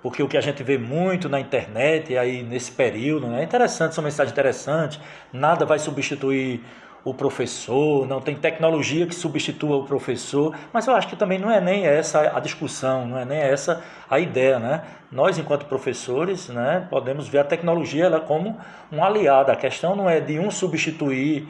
porque 0.01 0.23
o 0.23 0.27
que 0.27 0.35
a 0.35 0.41
gente 0.41 0.63
vê 0.63 0.79
muito 0.79 1.29
na 1.29 1.39
internet 1.39 2.17
aí 2.17 2.41
nesse 2.41 2.71
período 2.71 3.27
né, 3.27 3.41
é 3.41 3.43
interessante, 3.43 3.93
são 3.93 4.03
mensagens 4.03 4.31
interessantes, 4.31 4.99
nada 5.31 5.63
vai 5.63 5.77
substituir 5.77 6.65
o 7.05 7.13
professor, 7.13 8.07
não 8.07 8.19
tem 8.19 8.33
tecnologia 8.33 9.05
que 9.05 9.13
substitua 9.13 9.77
o 9.77 9.83
professor, 9.83 10.55
mas 10.71 10.87
eu 10.87 10.95
acho 10.95 11.07
que 11.07 11.15
também 11.15 11.37
não 11.37 11.51
é 11.51 11.61
nem 11.61 11.85
essa 11.85 12.35
a 12.35 12.39
discussão, 12.39 13.05
não 13.05 13.19
é 13.19 13.25
nem 13.25 13.37
essa 13.37 13.83
a 14.09 14.19
ideia, 14.19 14.57
né? 14.57 14.83
Nós, 15.11 15.37
enquanto 15.37 15.65
professores, 15.65 16.47
né, 16.47 16.87
podemos 16.89 17.27
ver 17.27 17.39
a 17.39 17.43
tecnologia 17.43 18.05
ela 18.05 18.21
como 18.21 18.57
um 18.89 19.03
aliado. 19.03 19.51
A 19.51 19.55
questão 19.55 19.97
não 19.97 20.09
é 20.09 20.21
de 20.21 20.39
um 20.39 20.49
substituir, 20.49 21.45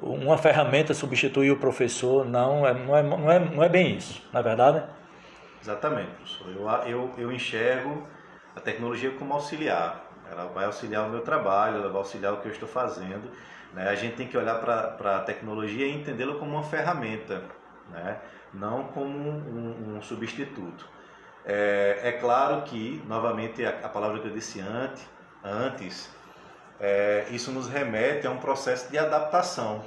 uma 0.00 0.36
ferramenta 0.36 0.92
substituir 0.92 1.50
o 1.50 1.56
professor, 1.56 2.24
não, 2.24 2.66
é, 2.66 2.74
não, 2.74 2.96
é, 2.96 3.02
não, 3.02 3.30
é, 3.30 3.38
não 3.38 3.62
é 3.62 3.68
bem 3.68 3.96
isso, 3.96 4.22
na 4.32 4.40
é 4.40 4.42
verdade? 4.42 4.84
Exatamente, 5.60 6.10
professor. 6.10 6.48
Eu, 6.50 6.68
eu, 6.88 7.10
eu 7.16 7.32
enxergo 7.32 8.06
a 8.54 8.60
tecnologia 8.60 9.10
como 9.12 9.32
auxiliar. 9.32 10.04
Ela 10.30 10.46
vai 10.46 10.64
auxiliar 10.64 11.06
o 11.06 11.10
meu 11.10 11.20
trabalho, 11.20 11.76
ela 11.76 11.88
vai 11.88 11.98
auxiliar 11.98 12.32
o 12.32 12.38
que 12.38 12.48
eu 12.48 12.52
estou 12.52 12.68
fazendo. 12.68 13.30
Né? 13.72 13.88
A 13.88 13.94
gente 13.94 14.16
tem 14.16 14.26
que 14.26 14.36
olhar 14.36 14.60
para 14.60 15.16
a 15.16 15.20
tecnologia 15.20 15.86
e 15.86 15.94
entendê-la 15.94 16.34
como 16.34 16.52
uma 16.52 16.62
ferramenta, 16.62 17.42
né? 17.90 18.18
não 18.52 18.84
como 18.84 19.08
um, 19.08 19.96
um 19.96 20.02
substituto. 20.02 20.88
É, 21.44 22.00
é, 22.02 22.12
claro 22.12 22.62
que, 22.62 23.02
novamente, 23.06 23.64
a, 23.64 23.70
a, 23.70 23.88
palavra 23.88 24.18
que 24.20 24.28
eu 24.28 24.32
disse 24.32 24.60
antes, 24.60 25.06
antes 25.42 26.10
é, 26.80 27.26
isso 27.30 27.50
nos 27.50 27.68
remete 27.68 28.26
a 28.26 28.30
um 28.30 28.38
processo 28.38 28.90
de 28.90 28.98
adaptação, 28.98 29.84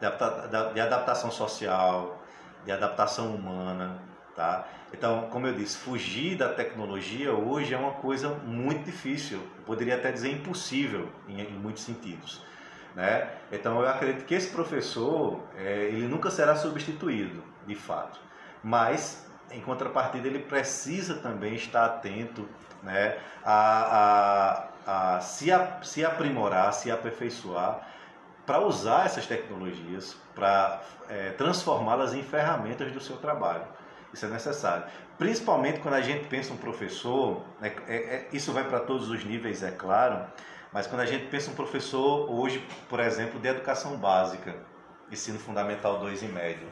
de, 0.00 0.06
adapta, 0.06 0.72
de 0.72 0.80
adaptação 0.80 1.30
social, 1.30 2.22
de 2.64 2.72
adaptação 2.72 3.34
humana. 3.34 3.98
Tá? 4.34 4.66
Então, 4.92 5.28
como 5.30 5.46
eu 5.46 5.54
disse, 5.54 5.76
fugir 5.76 6.36
da 6.36 6.48
tecnologia 6.48 7.32
hoje 7.32 7.74
é 7.74 7.78
uma 7.78 7.92
coisa 7.92 8.28
muito 8.28 8.84
difícil, 8.84 9.38
eu 9.38 9.64
poderia 9.64 9.96
até 9.96 10.10
dizer 10.10 10.30
impossível 10.32 11.08
em, 11.28 11.40
em 11.40 11.52
muitos 11.52 11.82
sentidos. 11.82 12.42
Né? 12.94 13.28
Então, 13.52 13.80
eu 13.80 13.88
acredito 13.88 14.24
que 14.24 14.34
esse 14.34 14.50
professor 14.50 15.40
é, 15.56 15.84
ele 15.84 16.08
nunca 16.08 16.30
será 16.30 16.56
substituído, 16.56 17.42
de 17.66 17.74
fato, 17.74 18.20
mas 18.62 19.26
em 19.50 19.60
contrapartida 19.60 20.26
ele 20.26 20.40
precisa 20.40 21.14
também 21.16 21.54
estar 21.54 21.84
atento 21.84 22.48
né, 22.82 23.18
a, 23.44 23.52
a, 23.52 24.68
a 24.86 25.20
se, 25.20 25.52
a 25.52 25.82
se 25.82 26.04
aprimorar, 26.04 26.72
se 26.72 26.90
aperfeiçoar 26.90 27.88
para 28.46 28.60
usar 28.60 29.06
essas 29.06 29.26
tecnologias, 29.26 30.16
para 30.34 30.82
é, 31.08 31.30
transformá-las 31.30 32.14
em 32.14 32.22
ferramentas 32.22 32.90
do 32.90 33.00
seu 33.00 33.16
trabalho. 33.16 33.64
Isso 34.12 34.26
é 34.26 34.28
necessário. 34.28 34.84
Principalmente 35.18 35.80
quando 35.80 35.94
a 35.94 36.00
gente 36.00 36.26
pensa 36.26 36.52
um 36.52 36.56
professor, 36.56 37.42
né, 37.60 37.72
é, 37.86 37.96
é, 37.96 38.28
isso 38.32 38.52
vai 38.52 38.64
para 38.64 38.80
todos 38.80 39.08
os 39.08 39.24
níveis, 39.24 39.62
é 39.62 39.70
claro, 39.70 40.24
mas 40.72 40.86
quando 40.86 41.00
a 41.02 41.06
gente 41.06 41.26
pensa 41.26 41.50
um 41.50 41.54
professor 41.54 42.30
hoje, 42.30 42.64
por 42.88 43.00
exemplo, 43.00 43.38
de 43.38 43.48
educação 43.48 43.96
básica, 43.96 44.56
ensino 45.10 45.38
fundamental 45.38 45.98
2 45.98 46.22
e 46.22 46.26
médio, 46.26 46.68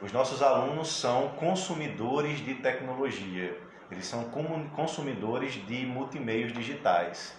os 0.00 0.12
nossos 0.12 0.42
alunos 0.42 0.88
são 0.88 1.30
consumidores 1.30 2.38
de 2.38 2.54
tecnologia, 2.54 3.58
eles 3.90 4.06
são 4.06 4.24
consumidores 4.76 5.54
de 5.66 5.86
multimeios 5.86 6.52
digitais. 6.52 7.34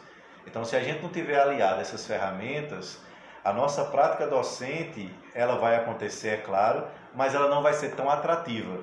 Então, 0.46 0.64
se 0.66 0.76
a 0.76 0.80
gente 0.80 1.02
não 1.02 1.10
tiver 1.10 1.40
aliado 1.40 1.82
essas 1.82 2.06
ferramentas, 2.06 3.00
a 3.44 3.54
nossa 3.54 3.86
prática 3.86 4.28
docente, 4.28 5.14
ela 5.34 5.58
vai 5.58 5.76
acontecer, 5.76 6.30
é 6.30 6.38
claro, 6.38 6.86
mas 7.16 7.34
ela 7.34 7.48
não 7.48 7.62
vai 7.62 7.74
ser 7.74 7.96
tão 7.96 8.10
atrativa. 8.10 8.80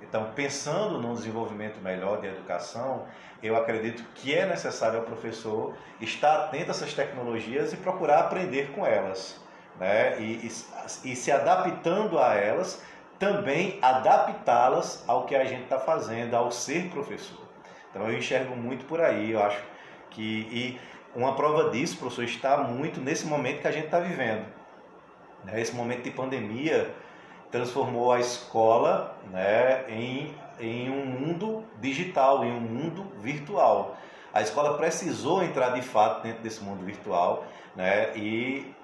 Então, 0.00 0.30
pensando 0.34 0.98
no 0.98 1.14
desenvolvimento 1.14 1.80
melhor 1.80 2.20
de 2.20 2.28
educação, 2.28 3.06
eu 3.42 3.56
acredito 3.56 4.02
que 4.14 4.34
é 4.34 4.46
necessário 4.46 5.00
ao 5.00 5.04
professor 5.04 5.74
estar 6.00 6.44
atento 6.44 6.68
a 6.68 6.70
essas 6.70 6.94
tecnologias 6.94 7.72
e 7.72 7.76
procurar 7.76 8.20
aprender 8.20 8.70
com 8.72 8.86
elas. 8.86 9.40
Né? 9.78 10.20
E, 10.20 10.46
e, 10.46 11.12
e 11.12 11.16
se 11.16 11.30
adaptando 11.30 12.18
a 12.18 12.34
elas, 12.34 12.82
também 13.18 13.78
adaptá-las 13.82 15.04
ao 15.08 15.26
que 15.26 15.34
a 15.34 15.44
gente 15.44 15.64
está 15.64 15.78
fazendo, 15.78 16.34
ao 16.34 16.50
ser 16.50 16.88
professor. 16.90 17.46
Então, 17.90 18.08
eu 18.08 18.16
enxergo 18.16 18.54
muito 18.56 18.84
por 18.86 19.00
aí. 19.00 19.32
Eu 19.32 19.42
acho 19.42 19.62
que. 20.10 20.48
E 20.50 20.80
uma 21.14 21.34
prova 21.34 21.70
disso, 21.70 21.96
professor, 21.96 22.24
está 22.24 22.58
muito 22.58 23.00
nesse 23.00 23.26
momento 23.26 23.60
que 23.60 23.68
a 23.68 23.72
gente 23.72 23.86
está 23.86 23.98
vivendo. 23.98 24.46
Né? 25.44 25.60
Esse 25.60 25.74
momento 25.74 26.02
de 26.02 26.10
pandemia 26.10 26.94
transformou 27.50 28.12
a 28.12 28.20
escola 28.20 29.16
né, 29.30 29.84
em, 29.88 30.34
em 30.60 30.90
um 30.90 31.06
mundo 31.06 31.64
digital, 31.80 32.44
em 32.44 32.52
um 32.52 32.60
mundo 32.60 33.10
virtual. 33.20 33.96
A 34.32 34.42
escola 34.42 34.76
precisou 34.76 35.42
entrar 35.42 35.70
de 35.70 35.82
fato 35.82 36.22
dentro 36.22 36.42
desse 36.42 36.62
mundo 36.62 36.84
virtual 36.84 37.46
né, 37.74 38.14
e 38.16 38.74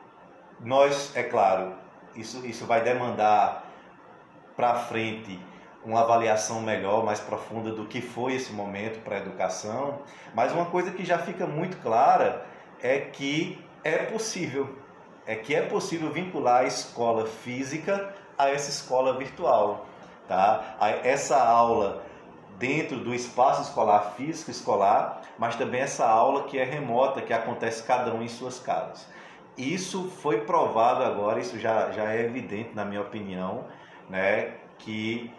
nós, 0.61 1.15
é 1.15 1.23
claro, 1.23 1.75
isso, 2.17 2.45
isso 2.47 2.65
vai 2.65 2.83
demandar 2.83 3.71
para 4.57 4.75
frente 4.75 5.39
uma 5.85 6.01
avaliação 6.01 6.61
melhor, 6.61 7.05
mais 7.05 7.21
profunda 7.21 7.71
do 7.71 7.87
que 7.87 8.01
foi 8.01 8.35
esse 8.35 8.53
momento 8.53 9.03
para 9.03 9.17
a 9.17 9.19
educação, 9.19 10.01
mas 10.35 10.53
uma 10.53 10.67
coisa 10.67 10.91
que 10.91 11.05
já 11.05 11.19
fica 11.19 11.47
muito 11.47 11.77
clara 11.79 12.47
é 12.83 12.99
que 12.99 13.63
é 13.83 13.99
possível, 13.99 14.77
é 15.27 15.35
que 15.35 15.55
é 15.55 15.63
possível 15.63 16.11
vincular 16.11 16.63
a 16.63 16.67
escola 16.67 17.27
física 17.27 18.15
a 18.37 18.49
essa 18.49 18.71
escola 18.71 19.17
virtual. 19.17 19.87
Tá? 20.27 20.77
Essa 21.03 21.43
aula 21.43 22.03
dentro 22.59 22.99
do 22.99 23.15
espaço 23.15 23.63
escolar 23.63 24.15
físico 24.17 24.51
escolar, 24.51 25.23
mas 25.39 25.57
também 25.57 25.81
essa 25.81 26.07
aula 26.07 26.45
que 26.45 26.59
é 26.59 26.65
remota, 26.65 27.21
que 27.21 27.33
acontece 27.33 27.83
cada 27.83 28.15
um 28.15 28.23
em 28.23 28.29
suas 28.29 28.59
casas. 28.59 29.07
Isso 29.57 30.11
foi 30.23 30.41
provado 30.41 31.03
agora, 31.05 31.41
isso 31.41 31.59
já, 31.59 31.91
já 31.93 32.13
é 32.13 32.23
evidente 32.23 32.71
na 32.75 32.85
minha 32.85 33.01
opinião, 33.01 33.67
né, 34.09 34.55
que 34.79 35.33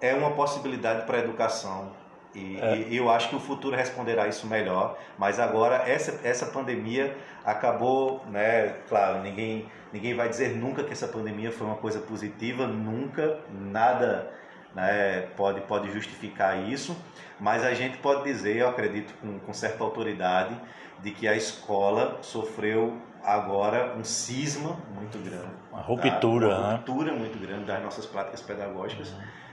é 0.00 0.14
uma 0.14 0.32
possibilidade 0.32 1.06
para 1.06 1.18
a 1.18 1.20
educação 1.20 1.92
e, 2.34 2.58
é. 2.60 2.76
e, 2.88 2.96
eu 2.96 3.10
acho 3.10 3.28
que 3.28 3.36
o 3.36 3.40
futuro 3.40 3.76
responderá 3.76 4.28
isso 4.28 4.46
melhor. 4.46 4.98
Mas 5.18 5.40
agora 5.40 5.76
essa, 5.88 6.20
essa 6.26 6.46
pandemia 6.46 7.16
acabou, 7.44 8.24
né? 8.28 8.76
Claro, 8.88 9.22
ninguém, 9.22 9.66
ninguém 9.92 10.14
vai 10.14 10.28
dizer 10.28 10.56
nunca 10.56 10.84
que 10.84 10.92
essa 10.92 11.08
pandemia 11.08 11.50
foi 11.50 11.66
uma 11.66 11.76
coisa 11.76 11.98
positiva, 12.00 12.66
nunca, 12.66 13.38
nada 13.50 14.30
né, 14.74 15.22
pode, 15.36 15.60
pode 15.62 15.90
justificar 15.90 16.58
isso. 16.68 16.96
Mas 17.40 17.64
a 17.64 17.72
gente 17.74 17.98
pode 17.98 18.24
dizer, 18.24 18.56
eu 18.56 18.68
acredito 18.68 19.14
com, 19.20 19.38
com 19.38 19.52
certa 19.52 19.82
autoridade, 19.82 20.56
de 21.00 21.12
que 21.12 21.26
a 21.28 21.34
escola 21.34 22.18
sofreu 22.22 22.98
agora 23.24 23.94
um 23.96 24.04
cisma 24.04 24.76
muito 24.94 25.18
grande. 25.18 25.46
Uma 25.72 25.80
ruptura, 25.80 26.48
tá? 26.48 26.58
Uma 26.58 26.68
né? 26.68 26.76
ruptura 26.76 27.12
né? 27.12 27.18
muito 27.18 27.38
grande 27.38 27.64
das 27.64 27.82
nossas 27.82 28.06
práticas 28.06 28.42
pedagógicas. 28.42 29.10
Uhum 29.10 29.47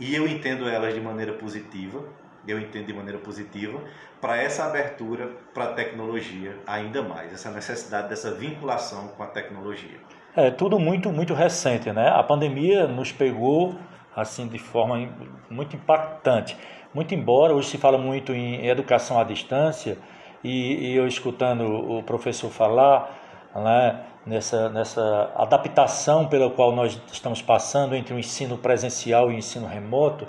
e 0.00 0.14
eu 0.14 0.26
entendo 0.26 0.68
elas 0.68 0.94
de 0.94 1.00
maneira 1.00 1.34
positiva, 1.34 2.02
eu 2.48 2.58
entendo 2.58 2.86
de 2.86 2.94
maneira 2.94 3.18
positiva, 3.18 3.78
para 4.20 4.36
essa 4.36 4.64
abertura 4.64 5.30
para 5.52 5.64
a 5.64 5.72
tecnologia 5.74 6.56
ainda 6.66 7.02
mais, 7.02 7.32
essa 7.32 7.50
necessidade 7.50 8.08
dessa 8.08 8.34
vinculação 8.34 9.08
com 9.08 9.22
a 9.22 9.26
tecnologia. 9.26 9.98
É 10.34 10.50
tudo 10.50 10.78
muito 10.78 11.10
muito 11.10 11.34
recente, 11.34 11.92
né? 11.92 12.08
A 12.08 12.22
pandemia 12.22 12.86
nos 12.86 13.12
pegou 13.12 13.76
assim 14.16 14.48
de 14.48 14.58
forma 14.58 15.08
muito 15.50 15.76
impactante. 15.76 16.56
Muito 16.94 17.14
embora 17.14 17.54
hoje 17.54 17.68
se 17.68 17.78
fala 17.78 17.98
muito 17.98 18.32
em 18.32 18.66
educação 18.66 19.20
à 19.20 19.24
distância 19.24 19.98
e, 20.42 20.90
e 20.90 20.96
eu 20.96 21.06
escutando 21.06 21.64
o 21.64 22.02
professor 22.02 22.50
falar, 22.50 23.14
né, 23.54 24.00
nessa, 24.24 24.68
nessa 24.68 25.30
adaptação 25.36 26.26
pela 26.26 26.50
qual 26.50 26.72
nós 26.72 27.00
estamos 27.12 27.42
passando 27.42 27.94
entre 27.94 28.14
o 28.14 28.18
ensino 28.18 28.56
presencial 28.56 29.30
e 29.30 29.34
o 29.34 29.38
ensino 29.38 29.66
remoto, 29.66 30.26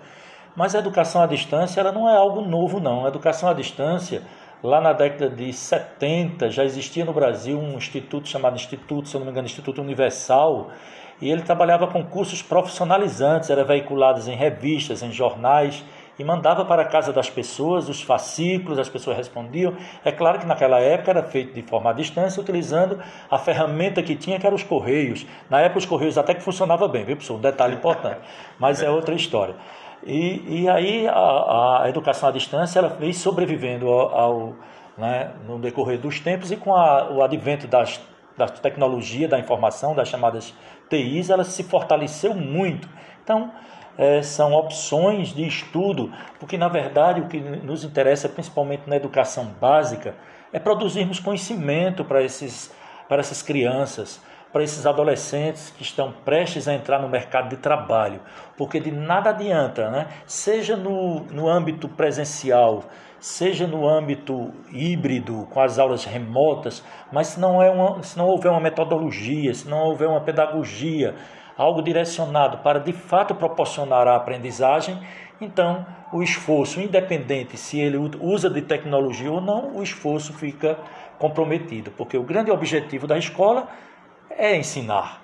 mas 0.56 0.75
a 0.75 0.80
educação 0.80 1.22
à 1.22 1.28
distância 1.28 1.80
ela 1.80 1.92
não 1.92 2.10
é 2.10 2.16
algo 2.16 2.42
novo, 2.42 2.80
não. 2.80 3.06
A 3.06 3.08
educação 3.08 3.50
à 3.50 3.54
distância, 3.54 4.22
lá 4.62 4.82
na 4.82 4.94
década 4.94 5.30
de 5.30 5.54
70, 5.54 6.50
já 6.50 6.63
existia 6.63 7.06
no 7.06 7.13
Brasil 7.13 7.58
um 7.58 7.78
instituto 7.78 8.28
chamado 8.28 8.56
Instituto, 8.56 9.08
se 9.08 9.18
não 9.18 9.25
me 9.25 9.32
engano, 9.32 9.46
Instituto 9.46 9.82
Universal, 9.82 10.70
e 11.22 11.30
ele 11.30 11.44
trabalhava 11.44 11.88
com 11.88 12.04
cursos 12.04 12.42
profissionalizantes, 12.42 13.50
eram 13.50 13.63
veiculados 13.63 14.28
em 14.28 14.36
revistas, 14.36 15.04
em 15.04 15.12
jornais, 15.12 15.86
e 16.22 16.24
mandava 16.24 16.63
para 16.63 16.84
a 16.84 16.86
casa 16.86 17.12
das 17.12 17.32
pessoas 17.32 17.90
os 17.90 18.04
fascículos, 18.04 18.78
as 18.78 18.88
pessoas 18.88 19.18
respondiam. 19.18 19.75
É 20.06 20.12
claro 20.12 20.38
que 20.38 20.46
naquela 20.46 20.80
época 20.80 21.10
era 21.10 21.24
feito 21.24 21.51
de 21.51 21.63
forma 21.63 21.90
à 21.90 21.94
distância, 21.94 22.40
utilizando 22.40 23.01
a 23.30 23.40
ferramenta 23.40 24.04
que 24.04 24.16
tinha, 24.16 24.40
que 24.40 24.46
eram 24.46 24.56
os 24.56 24.62
correios. 24.62 25.25
Na 25.50 25.60
época 25.60 25.80
os 25.80 25.86
correios 25.88 26.20
até 26.20 26.36
que 26.36 26.44
funcionava 26.44 26.88
bem, 26.88 27.04
viu, 27.04 27.16
professor? 27.16 27.38
Um 27.38 27.42
detalhe 27.42 27.74
importante, 27.74 28.20
mas 28.60 28.84
é 28.84 28.90
outra 28.90 29.16
história. 29.16 29.56
E, 30.06 30.62
e 30.62 30.70
aí 30.70 31.08
a, 31.08 31.84
a 31.84 31.90
educação 31.90 32.30
à 32.30 32.32
distância 32.32 32.78
ela 32.78 32.90
veio 32.90 33.16
sobrevivendo 33.16 33.88
ao, 33.88 34.16
ao 34.16 34.56
né, 34.96 35.32
no 35.48 35.58
decorrer 35.58 35.98
dos 36.00 36.20
tempos 36.20 36.51
e 36.51 36.56
com 36.56 36.75
a, 36.75 37.10
o 37.10 37.24
advento 37.24 37.66
das, 37.66 38.00
da 38.38 38.46
tecnologia, 38.48 39.28
da 39.28 39.40
informação, 39.40 39.96
das 39.96 40.08
chamadas 40.08 40.54
TIs, 40.88 41.32
ela 41.32 41.44
se 41.44 41.63
fortaleceu 41.63 42.36
muito. 42.36 42.88
Então, 43.24 43.51
é, 43.98 44.21
são 44.21 44.53
opções 44.53 45.29
de 45.29 45.45
estudo, 45.45 46.12
porque 46.39 46.57
na 46.57 46.67
verdade 46.67 47.21
o 47.21 47.27
que 47.27 47.39
nos 47.39 47.83
interessa, 47.83 48.29
principalmente 48.29 48.83
na 48.88 48.95
educação 48.95 49.45
básica, 49.60 50.15
é 50.53 50.60
produzirmos 50.60 51.19
conhecimento 51.19 52.03
para, 52.03 52.24
esses, 52.24 52.74
para 53.07 53.19
essas 53.19 53.41
crianças, 53.41 54.21
para 54.51 54.63
esses 54.63 54.86
adolescentes 54.86 55.74
que 55.77 55.81
estão 55.81 56.12
prestes 56.25 56.67
a 56.67 56.74
entrar 56.74 57.00
no 57.01 57.07
mercado 57.07 57.50
de 57.50 57.57
trabalho, 57.57 58.19
porque 58.57 58.79
de 58.79 58.91
nada 58.91 59.29
adianta, 59.29 59.89
né? 59.89 60.07
seja 60.25 60.75
no, 60.75 61.21
no 61.31 61.48
âmbito 61.48 61.88
presencial, 61.88 62.83
seja 63.19 63.65
no 63.65 63.88
âmbito 63.88 64.51
híbrido, 64.71 65.48
com 65.51 65.62
as 65.62 65.79
aulas 65.79 66.03
remotas, 66.03 66.83
mas 67.12 67.27
se 67.27 67.39
não, 67.39 67.62
é 67.62 67.69
uma, 67.69 68.01
se 68.03 68.17
não 68.17 68.27
houver 68.27 68.51
uma 68.51 68.60
metodologia, 68.60 69.53
se 69.53 69.67
não 69.69 69.77
houver 69.83 70.10
uma 70.10 70.21
pedagogia, 70.21 71.15
algo 71.62 71.82
direcionado 71.84 72.58
para 72.58 72.80
de 72.80 72.91
fato 72.91 73.36
proporcionar 73.36 74.08
a 74.08 74.15
aprendizagem, 74.15 75.00
então 75.39 75.86
o 76.12 76.24
esforço, 76.24 76.82
independente 76.82 77.56
se 77.56 77.80
ele 77.80 77.98
usa 78.20 78.50
de 78.50 78.63
tecnologia 78.63 79.32
ou 79.32 79.39
não, 79.39 79.75
o 79.75 79.84
esforço 79.84 80.34
fica 80.34 80.77
comprometido, 81.20 81.91
porque 81.91 82.18
o 82.18 82.24
grande 82.24 82.50
objetivo 82.50 83.06
da 83.06 83.15
escola 83.15 83.68
é 84.32 84.56
ensinar. 84.56 85.22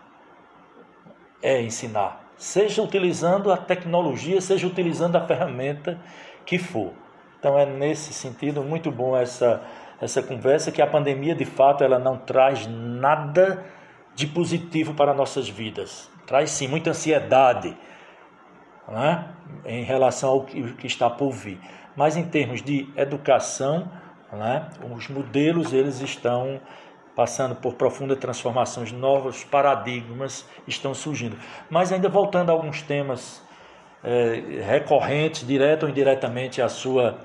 É 1.41 1.59
ensinar. 1.59 2.21
Seja 2.37 2.83
utilizando 2.83 3.51
a 3.51 3.57
tecnologia, 3.57 4.39
seja 4.39 4.67
utilizando 4.67 5.15
a 5.15 5.25
ferramenta 5.25 5.99
que 6.45 6.59
for. 6.59 6.91
Então 7.39 7.57
é 7.57 7.65
nesse 7.65 8.13
sentido 8.13 8.61
muito 8.61 8.91
bom 8.91 9.17
essa, 9.17 9.63
essa 9.99 10.21
conversa 10.21 10.71
que 10.71 10.83
a 10.83 10.87
pandemia 10.87 11.33
de 11.33 11.45
fato 11.45 11.83
ela 11.83 11.97
não 11.97 12.15
traz 12.15 12.67
nada 12.67 13.65
de 14.13 14.27
positivo 14.27 14.93
para 14.93 15.15
nossas 15.15 15.49
vidas. 15.49 16.15
Traz 16.27 16.51
sim 16.51 16.67
muita 16.67 16.91
ansiedade 16.91 17.75
né? 18.87 19.29
em 19.65 19.83
relação 19.83 20.29
ao 20.29 20.43
que, 20.43 20.85
está 20.85 21.09
por 21.09 21.31
vir. 21.31 21.59
Mas 21.95 22.15
em 22.15 22.23
termos 22.23 22.61
de 22.61 22.87
educação, 22.95 23.89
né? 24.31 24.69
os 24.93 25.07
modelos 25.07 25.73
eles 25.73 26.01
estão 26.01 26.59
passando 27.15 27.55
por 27.55 27.73
profundas 27.73 28.19
transformações, 28.19 28.91
novos 28.91 29.43
paradigmas 29.43 30.45
estão 30.67 30.93
surgindo. 30.93 31.35
Mas 31.69 31.91
ainda 31.91 32.07
voltando 32.09 32.49
a 32.49 32.53
alguns 32.53 32.81
temas 32.81 33.41
é, 34.03 34.61
recorrentes, 34.67 35.47
direto 35.47 35.83
ou 35.83 35.89
indiretamente 35.89 36.61
à 36.61 36.69
sua 36.69 37.17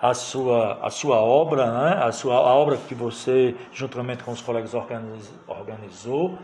a 0.00 0.14
sua 0.14 0.78
a 0.82 0.90
sua 0.90 1.16
obra, 1.16 1.66
né? 1.70 2.04
a 2.04 2.12
sua 2.12 2.34
a 2.34 2.54
obra 2.54 2.76
que 2.76 2.94
você 2.94 3.54
juntamente 3.72 4.22
com 4.22 4.32
os 4.32 4.40
colegas 4.40 4.74
organiz, 4.74 5.32
organizou, 5.46 6.38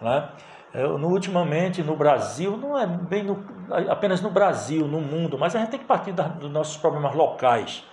né? 0.00 0.28
É, 0.74 0.82
no, 0.82 1.08
ultimamente 1.08 1.84
no 1.84 1.94
Brasil, 1.94 2.56
não 2.56 2.76
é 2.76 2.84
bem 2.84 3.22
no, 3.22 3.44
apenas 3.88 4.20
no 4.20 4.28
Brasil, 4.28 4.88
no 4.88 5.00
mundo, 5.00 5.38
mas 5.38 5.54
a 5.54 5.60
gente 5.60 5.70
tem 5.70 5.78
que 5.78 5.86
partir 5.86 6.10
da, 6.10 6.24
dos 6.24 6.50
nossos 6.50 6.76
problemas 6.76 7.14
locais. 7.14 7.84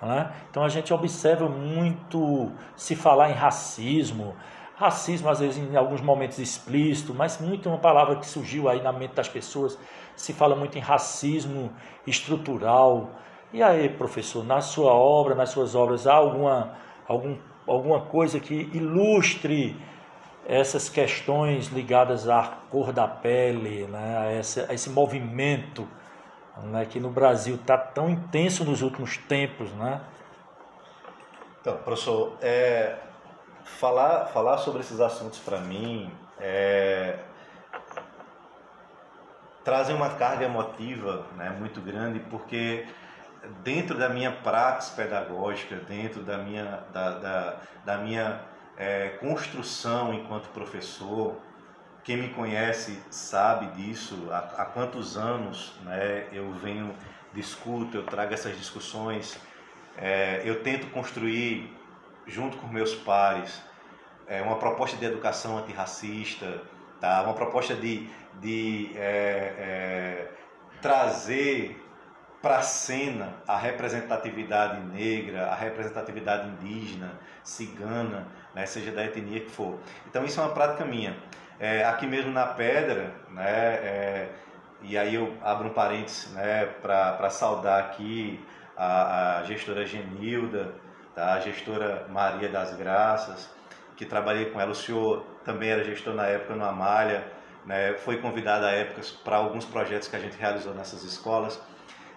Né? 0.00 0.30
Então 0.48 0.62
a 0.62 0.68
gente 0.68 0.94
observa 0.94 1.48
muito 1.48 2.52
se 2.76 2.94
falar 2.94 3.30
em 3.30 3.34
racismo, 3.34 4.36
racismo 4.76 5.28
às 5.28 5.40
vezes 5.40 5.58
em 5.58 5.76
alguns 5.76 6.00
momentos 6.00 6.38
explícito, 6.38 7.12
mas 7.12 7.40
muito 7.40 7.68
uma 7.68 7.78
palavra 7.78 8.14
que 8.14 8.26
surgiu 8.26 8.68
aí 8.68 8.80
na 8.80 8.92
mente 8.92 9.14
das 9.14 9.28
pessoas, 9.28 9.76
se 10.14 10.32
fala 10.32 10.54
muito 10.54 10.78
em 10.78 10.80
racismo 10.80 11.72
estrutural. 12.06 13.10
E 13.52 13.60
aí, 13.60 13.88
professor, 13.88 14.44
na 14.44 14.60
sua 14.60 14.92
obra, 14.92 15.34
nas 15.34 15.50
suas 15.50 15.74
obras, 15.74 16.06
há 16.06 16.14
alguma, 16.14 16.74
algum, 17.08 17.36
alguma 17.66 18.02
coisa 18.02 18.38
que 18.38 18.54
ilustre 18.72 19.76
essas 20.48 20.88
questões 20.88 21.66
ligadas 21.66 22.26
à 22.26 22.42
cor 22.70 22.90
da 22.90 23.06
pele, 23.06 23.86
né, 23.86 24.18
a, 24.18 24.32
esse, 24.32 24.60
a 24.60 24.72
esse 24.72 24.88
movimento 24.88 25.86
né, 26.64 26.86
que 26.86 26.98
no 26.98 27.10
Brasil 27.10 27.56
está 27.56 27.76
tão 27.76 28.08
intenso 28.08 28.64
nos 28.64 28.80
últimos 28.80 29.18
tempos, 29.18 29.70
né? 29.74 30.00
Então, 31.60 31.76
professor, 31.76 32.36
é, 32.40 32.96
falar, 33.62 34.26
falar 34.26 34.56
sobre 34.58 34.80
esses 34.80 35.00
assuntos 35.00 35.38
para 35.38 35.58
mim 35.60 36.10
é, 36.40 37.18
trazem 39.62 39.94
uma 39.94 40.10
carga 40.14 40.46
emotiva 40.46 41.26
né, 41.36 41.50
muito 41.58 41.78
grande, 41.82 42.20
porque 42.20 42.86
dentro 43.62 43.98
da 43.98 44.08
minha 44.08 44.32
prática 44.32 45.02
pedagógica, 45.02 45.76
dentro 45.76 46.22
da 46.22 46.38
minha, 46.38 46.84
da, 46.90 47.10
da, 47.18 47.56
da 47.84 47.98
minha 47.98 48.40
é, 48.78 49.08
construção 49.20 50.14
enquanto 50.14 50.48
professor, 50.50 51.36
quem 52.04 52.16
me 52.16 52.28
conhece 52.28 52.98
sabe 53.10 53.66
disso, 53.76 54.28
há, 54.30 54.38
há 54.38 54.64
quantos 54.64 55.16
anos 55.16 55.74
né, 55.82 56.26
eu 56.32 56.50
venho, 56.52 56.94
discuto, 57.34 57.96
eu 57.96 58.04
trago 58.04 58.32
essas 58.32 58.56
discussões, 58.56 59.38
é, 59.96 60.40
eu 60.44 60.62
tento 60.62 60.86
construir, 60.90 61.76
junto 62.26 62.56
com 62.56 62.68
meus 62.68 62.94
pares, 62.94 63.60
é, 64.26 64.40
uma 64.40 64.56
proposta 64.56 64.96
de 64.96 65.04
educação 65.04 65.58
antirracista, 65.58 66.62
tá? 67.00 67.22
uma 67.22 67.34
proposta 67.34 67.74
de, 67.74 68.08
de 68.40 68.92
é, 68.94 69.54
é 69.58 70.30
trazer 70.80 71.84
para 72.40 72.58
a 72.58 72.62
cena 72.62 73.34
a 73.46 73.56
representatividade 73.56 74.80
negra, 74.80 75.46
a 75.46 75.54
representatividade 75.54 76.48
indígena, 76.48 77.12
cigana, 77.42 78.26
né, 78.54 78.64
seja 78.66 78.92
da 78.92 79.04
etnia 79.04 79.40
que 79.40 79.50
for. 79.50 79.78
Então 80.06 80.24
isso 80.24 80.40
é 80.40 80.44
uma 80.44 80.52
prática 80.52 80.84
minha. 80.84 81.16
É, 81.58 81.84
aqui 81.84 82.06
mesmo 82.06 82.30
na 82.30 82.46
Pedra, 82.46 83.12
né, 83.30 83.74
é, 83.82 84.28
e 84.82 84.96
aí 84.96 85.16
eu 85.16 85.36
abro 85.42 85.68
um 85.68 85.72
parênteses 85.72 86.32
né, 86.32 86.66
para 86.80 87.28
saudar 87.30 87.80
aqui 87.80 88.44
a, 88.76 89.38
a, 89.38 89.42
gestora 89.42 89.84
Genilda, 89.84 90.72
tá, 91.16 91.34
a 91.34 91.40
gestora 91.40 92.06
Maria 92.08 92.48
das 92.48 92.74
Graças, 92.76 93.50
que 93.96 94.06
trabalhei 94.06 94.46
com 94.46 94.60
ela. 94.60 94.70
O 94.70 94.76
senhor 94.76 95.26
também 95.44 95.70
era 95.70 95.82
gestor 95.82 96.14
na 96.14 96.26
época 96.26 96.54
no 96.54 96.64
Amália, 96.64 97.26
né, 97.66 97.94
foi 97.94 98.18
convidado 98.18 98.64
à 98.64 98.70
época 98.70 99.02
para 99.24 99.36
alguns 99.36 99.64
projetos 99.64 100.06
que 100.06 100.14
a 100.14 100.20
gente 100.20 100.36
realizou 100.38 100.72
nessas 100.72 101.02
escolas. 101.02 101.60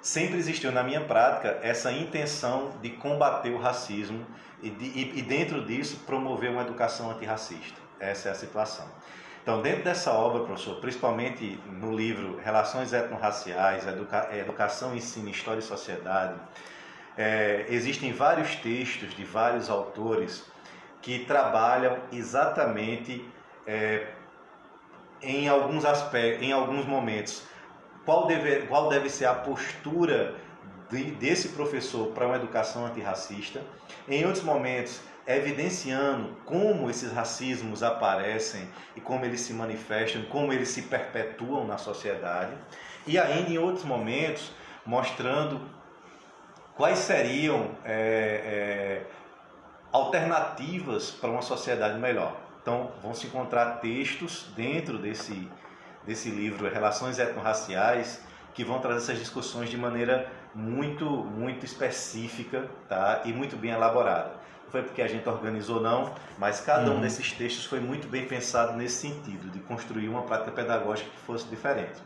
Sempre 0.01 0.37
existiu 0.37 0.71
na 0.71 0.83
minha 0.83 1.01
prática 1.01 1.59
essa 1.61 1.91
intenção 1.91 2.73
de 2.81 2.89
combater 2.89 3.51
o 3.51 3.59
racismo 3.59 4.25
e, 4.61 4.69
de, 4.69 5.19
e, 5.19 5.21
dentro 5.21 5.63
disso 5.63 5.97
promover 6.05 6.49
uma 6.49 6.63
educação 6.63 7.11
antirracista. 7.11 7.79
Essa 7.99 8.29
é 8.29 8.31
a 8.31 8.35
situação. 8.35 8.87
Então, 9.43 9.61
dentro 9.61 9.83
dessa 9.83 10.11
obra, 10.11 10.43
professor, 10.43 10.79
principalmente 10.81 11.59
no 11.67 11.95
livro 11.95 12.39
Relações 12.43 12.93
Etnorraciais, 12.93 13.87
Educa 13.87 14.29
Educação, 14.33 14.95
Ensino, 14.95 15.29
História 15.29 15.59
e 15.59 15.63
Sociedade, 15.63 16.39
é, 17.15 17.65
existem 17.69 18.11
vários 18.11 18.55
textos 18.55 19.13
de 19.15 19.23
vários 19.23 19.69
autores 19.69 20.45
que 21.01 21.25
trabalham 21.25 21.99
exatamente 22.11 23.23
é, 23.67 24.07
em 25.21 25.47
alguns 25.47 25.85
aspectos, 25.85 26.43
em 26.43 26.51
alguns 26.51 26.85
momentos, 26.85 27.43
qual 28.05 28.27
deve, 28.27 28.67
qual 28.67 28.89
deve 28.89 29.09
ser 29.09 29.25
a 29.25 29.33
postura 29.33 30.35
de, 30.89 31.11
desse 31.11 31.49
professor 31.49 32.07
para 32.07 32.27
uma 32.27 32.35
educação 32.35 32.85
antirracista. 32.85 33.61
Em 34.07 34.25
outros 34.25 34.43
momentos, 34.43 35.01
evidenciando 35.25 36.35
como 36.45 36.89
esses 36.89 37.11
racismos 37.11 37.83
aparecem 37.83 38.67
e 38.95 39.01
como 39.01 39.25
eles 39.25 39.41
se 39.41 39.53
manifestam, 39.53 40.23
como 40.23 40.51
eles 40.51 40.69
se 40.69 40.83
perpetuam 40.83 41.65
na 41.65 41.77
sociedade, 41.77 42.53
e 43.05 43.17
ainda 43.17 43.49
em 43.49 43.57
outros 43.57 43.85
momentos 43.85 44.51
mostrando 44.85 45.61
quais 46.75 46.99
seriam 46.99 47.71
é, 47.83 47.93
é, 47.93 49.05
alternativas 49.91 51.11
para 51.11 51.29
uma 51.29 51.41
sociedade 51.41 51.99
melhor. 51.99 52.35
Então, 52.61 52.91
vão 53.01 53.13
se 53.13 53.27
encontrar 53.27 53.79
textos 53.79 54.51
dentro 54.55 54.97
desse, 54.97 55.47
desse 56.05 56.29
livro 56.29 56.69
Relações 56.69 57.19
Etnorraciais 57.19 58.21
que 58.53 58.63
vão 58.63 58.79
trazer 58.79 58.97
essas 58.97 59.19
discussões 59.19 59.69
de 59.69 59.77
maneira 59.77 60.29
muito, 60.53 61.05
muito 61.05 61.65
específica 61.65 62.69
tá? 62.89 63.21
e 63.25 63.31
muito 63.31 63.55
bem 63.55 63.71
elaborada 63.71 64.41
foi 64.71 64.81
porque 64.81 65.01
a 65.01 65.07
gente 65.07 65.27
organizou 65.27 65.81
não, 65.81 66.15
mas 66.39 66.61
cada 66.61 66.89
um 66.89 66.95
uhum. 66.95 67.01
desses 67.01 67.31
textos 67.33 67.65
foi 67.65 67.79
muito 67.79 68.07
bem 68.07 68.25
pensado 68.25 68.77
nesse 68.77 69.07
sentido, 69.07 69.51
de 69.51 69.59
construir 69.59 70.07
uma 70.07 70.23
prática 70.23 70.51
pedagógica 70.51 71.09
que 71.09 71.19
fosse 71.19 71.45
diferente. 71.47 72.01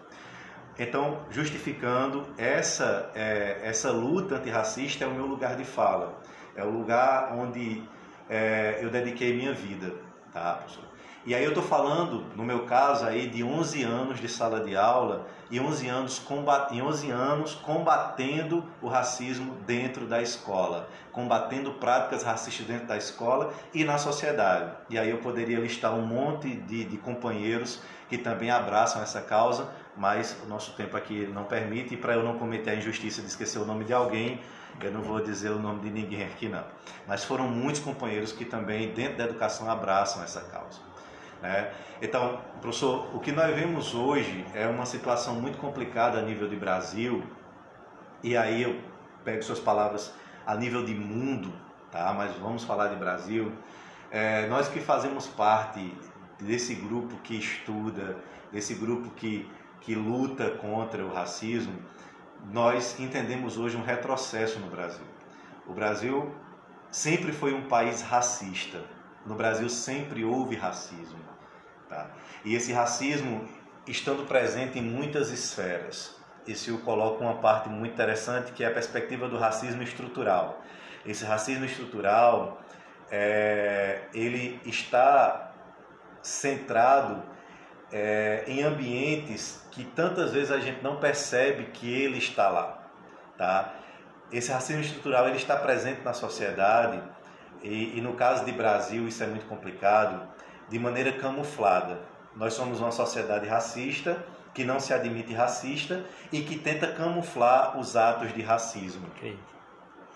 Então, 0.77 1.21
justificando 1.29 2.25
essa, 2.38 3.10
é, 3.15 3.60
essa 3.63 3.91
luta 3.91 4.36
antirracista 4.36 5.05
é 5.05 5.08
o 5.08 5.12
meu 5.12 5.25
lugar 5.25 5.55
de 5.55 5.63
fala. 5.63 6.19
É 6.55 6.63
o 6.63 6.69
lugar 6.69 7.34
onde 7.34 7.84
é, 8.29 8.79
eu 8.81 8.89
dediquei 8.89 9.36
minha 9.36 9.53
vida, 9.53 9.93
tá, 10.34 10.53
professor? 10.55 10.84
E 11.25 11.33
aí 11.33 11.43
eu 11.43 11.49
estou 11.49 11.63
falando, 11.63 12.23
no 12.35 12.43
meu 12.43 12.67
caso 12.67 13.03
aí, 13.03 13.27
de 13.27 13.43
11 13.43 13.81
anos 13.81 14.19
de 14.19 14.29
sala 14.29 14.59
de 14.59 14.75
aula 14.75 15.25
e 15.49 15.59
11 15.59 15.88
anos, 15.88 16.19
combat... 16.19 16.71
11 16.71 17.09
anos 17.09 17.55
combatendo 17.55 18.63
o 18.79 18.88
racismo 18.88 19.55
dentro 19.65 20.05
da 20.05 20.21
escola, 20.21 20.88
combatendo 21.11 21.71
práticas 21.73 22.21
racistas 22.21 22.67
dentro 22.67 22.85
da 22.85 22.95
escola 22.95 23.51
e 23.73 23.83
na 23.83 23.97
sociedade. 23.97 24.71
E 24.88 24.99
aí 24.99 25.09
eu 25.09 25.17
poderia 25.17 25.59
listar 25.59 25.95
um 25.95 26.05
monte 26.05 26.47
de, 26.57 26.85
de 26.85 26.97
companheiros 26.97 27.81
que 28.07 28.19
também 28.19 28.51
abraçam 28.51 29.01
essa 29.01 29.19
causa, 29.19 29.67
mas 29.97 30.38
o 30.43 30.47
nosso 30.47 30.73
tempo 30.73 30.95
aqui 30.95 31.25
não 31.33 31.45
permite, 31.45 31.95
e 31.95 31.97
para 31.97 32.13
eu 32.13 32.23
não 32.23 32.38
cometer 32.38 32.69
a 32.69 32.75
injustiça 32.75 33.21
de 33.21 33.27
esquecer 33.29 33.57
o 33.57 33.65
nome 33.65 33.83
de 33.83 33.93
alguém, 33.93 34.39
eu 34.79 34.91
não 34.91 35.01
vou 35.01 35.19
dizer 35.19 35.49
o 35.49 35.57
nome 35.57 35.79
de 35.79 35.89
ninguém 35.89 36.23
aqui 36.23 36.47
não. 36.47 36.63
Mas 37.07 37.23
foram 37.23 37.47
muitos 37.47 37.81
companheiros 37.81 38.31
que 38.31 38.45
também, 38.45 38.93
dentro 38.93 39.17
da 39.17 39.23
educação, 39.23 39.71
abraçam 39.71 40.21
essa 40.21 40.41
causa. 40.41 40.93
Né? 41.45 41.71
Então, 42.01 42.41
professor, 42.60 43.15
o 43.15 43.19
que 43.19 43.31
nós 43.31 43.55
vemos 43.55 43.93
hoje 43.93 44.45
é 44.55 44.67
uma 44.67 44.86
situação 44.86 45.36
muito 45.36 45.60
complicada 45.60 46.17
a 46.17 46.21
nível 46.21 46.49
de 46.49 46.55
Brasil, 46.55 47.23
e 48.23 48.36
aí 48.36 48.63
eu 48.63 48.81
pego 49.23 49.43
suas 49.43 49.60
palavras 49.60 50.12
a 50.45 50.55
nível 50.55 50.84
de 50.84 50.95
mundo, 50.95 51.53
tá? 51.91 52.12
mas 52.13 52.36
vamos 52.38 52.63
falar 52.63 52.88
de 52.88 52.95
Brasil. 52.95 53.51
É, 54.10 54.47
nós 54.47 54.67
que 54.67 54.79
fazemos 54.79 55.27
parte 55.27 55.95
desse 56.39 56.73
grupo 56.73 57.15
que 57.17 57.36
estuda, 57.36 58.17
desse 58.51 58.73
grupo 58.73 59.12
que, 59.12 59.47
que 59.81 59.93
luta 59.93 60.49
contra 60.49 61.05
o 61.05 61.13
racismo, 61.13 61.79
nós 62.51 62.99
entendemos 62.99 63.55
hoje 63.58 63.77
um 63.77 63.84
retrocesso 63.84 64.60
no 64.60 64.67
Brasil. 64.67 65.05
O 65.67 65.73
Brasil 65.73 66.34
sempre 66.89 67.31
foi 67.31 67.53
um 67.53 67.67
país 67.67 68.01
racista. 68.01 68.84
No 69.25 69.36
Brasil 69.36 69.69
sempre 69.69 70.23
houve 70.23 70.55
racismo. 70.55 71.24
Tá? 71.89 72.08
E 72.43 72.56
esse 72.56 72.74
racismo 72.74 73.48
estando 73.88 74.26
presente 74.28 74.80
em 74.80 74.82
muitas 74.82 75.30
esferas. 75.30 76.15
Isso 76.48 76.78
coloco 76.80 77.24
uma 77.24 77.36
parte 77.36 77.69
muito 77.69 77.93
interessante 77.93 78.52
que 78.52 78.63
é 78.63 78.67
a 78.67 78.71
perspectiva 78.71 79.28
do 79.28 79.38
racismo 79.38 79.82
estrutural. 79.82 80.62
Esse 81.06 81.26
racismo 81.26 81.65
estrutural, 81.65 82.62
é, 83.12 84.02
ele 84.13 84.60
está 84.65 85.52
centrado 86.21 87.21
é, 87.91 88.43
em 88.48 88.63
ambientes 88.63 89.63
que 89.71 89.84
tantas 89.84 90.34
vezes 90.34 90.52
a 90.52 90.60
gente 90.60 90.84
não 90.84 90.98
percebe 90.98 91.65
que 91.65 91.91
ele 91.93 92.17
está 92.17 92.50
lá, 92.50 92.84
tá? 93.38 93.74
Esse 94.32 94.52
racismo 94.52 94.82
estrutural 94.82 95.28
ele 95.28 95.38
está 95.38 95.56
presente 95.56 96.02
na 96.02 96.13
sociedade 96.13 97.02
e, 97.62 97.98
e 97.98 98.02
no 98.02 98.13
caso 98.13 98.43
de 98.43 98.52
Brasil 98.52 99.08
isso 99.08 99.24
é 99.24 99.28
muito 99.28 99.45
complicado 99.45 100.28
de 100.69 100.80
maneira 100.80 101.12
camuflada. 101.13 101.99
Nós 102.36 102.54
somos 102.54 102.80
uma 102.80 102.91
sociedade 102.91 103.47
racista 103.47 104.17
que 104.54 104.63
não 104.63 104.80
se 104.80 104.93
admite 104.93 105.34
racista 105.34 106.04
e 106.32 106.41
que 106.41 106.58
tenta 106.58 106.88
camuflar 106.88 107.78
os 107.78 107.95
atos 107.95 108.34
de 108.34 108.41
racismo. 108.41 109.08
Okay. 109.17 109.38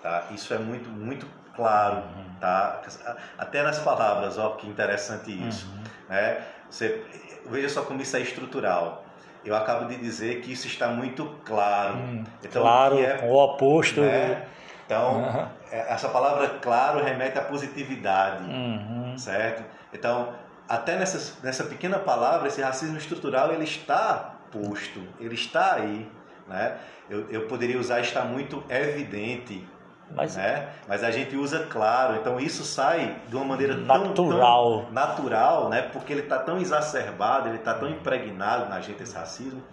Tá? 0.02 0.28
Isso 0.32 0.54
é 0.54 0.58
muito 0.58 0.90
muito 0.90 1.28
claro, 1.56 1.98
uhum. 1.98 2.36
tá? 2.40 2.82
Até 3.38 3.62
nas 3.62 3.80
palavras, 3.80 4.38
ó, 4.38 4.52
que 4.52 4.66
interessante 4.66 5.30
isso. 5.48 5.68
Uhum. 5.68 5.84
Né? 6.08 6.42
Você, 6.70 7.04
veja 7.48 7.68
só 7.68 7.82
como 7.82 8.02
isso 8.02 8.16
é 8.16 8.22
estrutural. 8.22 9.04
Eu 9.44 9.56
acabo 9.56 9.86
de 9.86 9.98
dizer 9.98 10.42
que 10.42 10.54
isso 10.54 10.68
está 10.68 10.88
muito 10.88 11.26
claro. 11.46 11.96
Hum, 11.96 12.24
então, 12.44 12.62
claro, 12.62 13.00
é, 13.00 13.20
o 13.24 13.34
oposto. 13.34 14.02
Né? 14.02 14.46
Então, 14.86 15.22
uhum. 15.22 15.48
essa 15.72 16.10
palavra 16.10 16.50
claro 16.62 17.04
remete 17.04 17.38
à 17.38 17.42
positividade, 17.42 18.44
uhum. 18.44 19.18
certo? 19.18 19.64
Então, 19.94 20.34
até 20.68 20.98
nessa, 20.98 21.38
nessa 21.44 21.64
pequena 21.64 21.98
palavra, 21.98 22.48
esse 22.48 22.62
racismo 22.62 22.98
estrutural, 22.98 23.52
ele 23.52 23.64
está 23.64 24.36
posto, 24.52 25.02
ele 25.20 25.36
está 25.36 25.74
aí. 25.74 26.10
Né? 26.48 26.78
Eu, 27.10 27.30
eu 27.30 27.48
poderia 27.48 27.80
usar 27.80 28.02
está 28.02 28.24
muito 28.24 28.64
evidente, 28.70 29.68
mas, 30.12 30.36
né? 30.36 30.70
Mas 30.88 31.04
a 31.04 31.12
gente 31.12 31.36
usa 31.36 31.68
claro, 31.70 32.16
então 32.16 32.40
isso 32.40 32.64
sai 32.64 33.20
de 33.28 33.36
uma 33.36 33.46
maneira 33.46 33.76
natural, 33.76 34.14
tão, 34.14 34.84
tão 34.86 34.92
natural, 34.92 35.70
né? 35.70 35.84
Porque 35.84 36.14
ele 36.14 36.22
está 36.22 36.40
tão 36.40 36.60
exacerbado, 36.60 37.48
ele 37.48 37.58
está 37.58 37.76
tão 37.76 37.90
impregnado 37.90 38.68
na 38.68 38.82
gente 38.82 39.04
esse 39.04 39.16
racismo, 39.16 39.64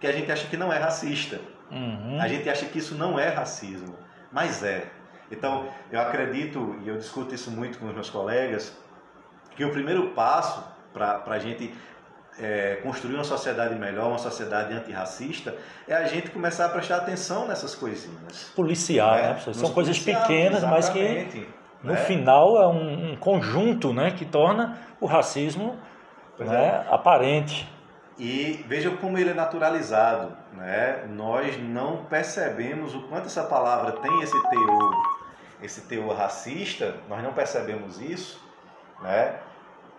que 0.00 0.06
a 0.06 0.12
gente 0.12 0.30
acha 0.30 0.46
que 0.48 0.56
não 0.56 0.72
é 0.72 0.78
racista. 0.78 1.40
Uhum. 1.70 2.20
A 2.20 2.28
gente 2.28 2.48
acha 2.48 2.66
que 2.66 2.78
isso 2.78 2.96
não 2.96 3.18
é 3.18 3.28
racismo, 3.28 3.96
mas 4.32 4.62
é. 4.62 4.88
Então 5.30 5.68
eu 5.90 6.00
acredito 6.00 6.76
e 6.84 6.88
eu 6.88 6.96
discuto 6.96 7.34
isso 7.34 7.50
muito 7.50 7.78
com 7.78 7.86
os 7.86 7.94
meus 7.94 8.10
colegas 8.10 8.76
que 9.56 9.64
o 9.64 9.70
primeiro 9.70 10.10
passo 10.10 10.62
para 10.92 11.22
a 11.26 11.38
gente 11.38 11.74
é, 12.38 12.78
construir 12.82 13.14
uma 13.14 13.24
sociedade 13.24 13.74
melhor, 13.74 14.08
uma 14.08 14.18
sociedade 14.18 14.72
antirracista, 14.74 15.54
é 15.88 15.94
a 15.94 16.04
gente 16.04 16.30
começar 16.30 16.66
a 16.66 16.68
prestar 16.68 16.96
atenção 16.96 17.48
nessas 17.48 17.74
coisinhas. 17.74 18.52
Policiar, 18.54 19.16
né? 19.16 19.42
né? 19.46 19.52
São 19.54 19.72
coisas 19.72 19.98
pequenas, 19.98 20.62
mas 20.62 20.88
que 20.88 21.46
no 21.82 21.92
né? 21.92 21.98
final 21.98 22.60
é 22.60 22.66
um, 22.66 23.12
um, 23.12 23.16
conjunto 23.16 23.92
né, 23.92 24.10
que 24.10 24.24
torna 24.24 24.78
o 25.00 25.06
racismo 25.06 25.76
né, 26.38 26.84
é. 26.88 26.94
aparente. 26.94 27.70
E 28.18 28.64
veja 28.66 28.90
como 28.90 29.18
ele 29.18 29.30
é 29.30 29.34
naturalizado. 29.34 30.36
Né? 30.52 31.04
Nós 31.10 31.58
não 31.58 32.04
percebemos 32.04 32.94
o 32.94 33.02
quanto 33.08 33.26
essa 33.26 33.44
palavra 33.44 33.92
tem 33.92 34.22
esse 34.22 34.40
teor, 34.48 35.16
esse 35.62 35.82
teor 35.82 36.16
racista, 36.16 36.96
nós 37.08 37.22
não 37.22 37.32
percebemos 37.32 38.00
isso. 38.00 38.42
Né? 39.02 39.34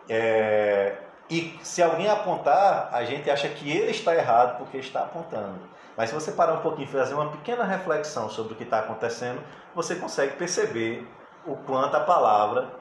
É, 0.10 0.98
e 1.30 1.60
se 1.62 1.84
alguém 1.84 2.08
apontar, 2.10 2.90
a 2.92 3.04
gente 3.04 3.30
acha 3.30 3.50
que 3.50 3.70
ele 3.70 3.92
está 3.92 4.16
errado 4.16 4.58
porque 4.58 4.78
está 4.78 5.02
apontando. 5.02 5.60
Mas 5.98 6.10
se 6.10 6.16
você 6.16 6.32
parar 6.32 6.54
um 6.54 6.62
pouquinho 6.62 6.88
e 6.88 6.92
fazer 6.92 7.16
uma 7.16 7.32
pequena 7.32 7.64
reflexão 7.64 8.30
sobre 8.30 8.54
o 8.54 8.56
que 8.56 8.64
está 8.64 8.80
acontecendo, 8.80 9.42
você 9.76 9.96
consegue 9.96 10.36
perceber 10.36 11.08
o 11.46 11.56
quanto 11.56 11.96
a 11.96 12.02
palavra 12.02 12.72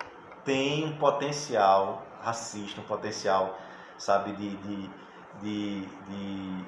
tem 0.44 0.84
um 0.84 0.96
potencial 0.98 2.02
racista, 2.22 2.80
um 2.80 2.84
potencial, 2.84 3.58
sabe, 3.98 4.32
de, 4.32 4.56
de, 4.56 4.90
de, 5.40 5.80
de, 5.86 6.64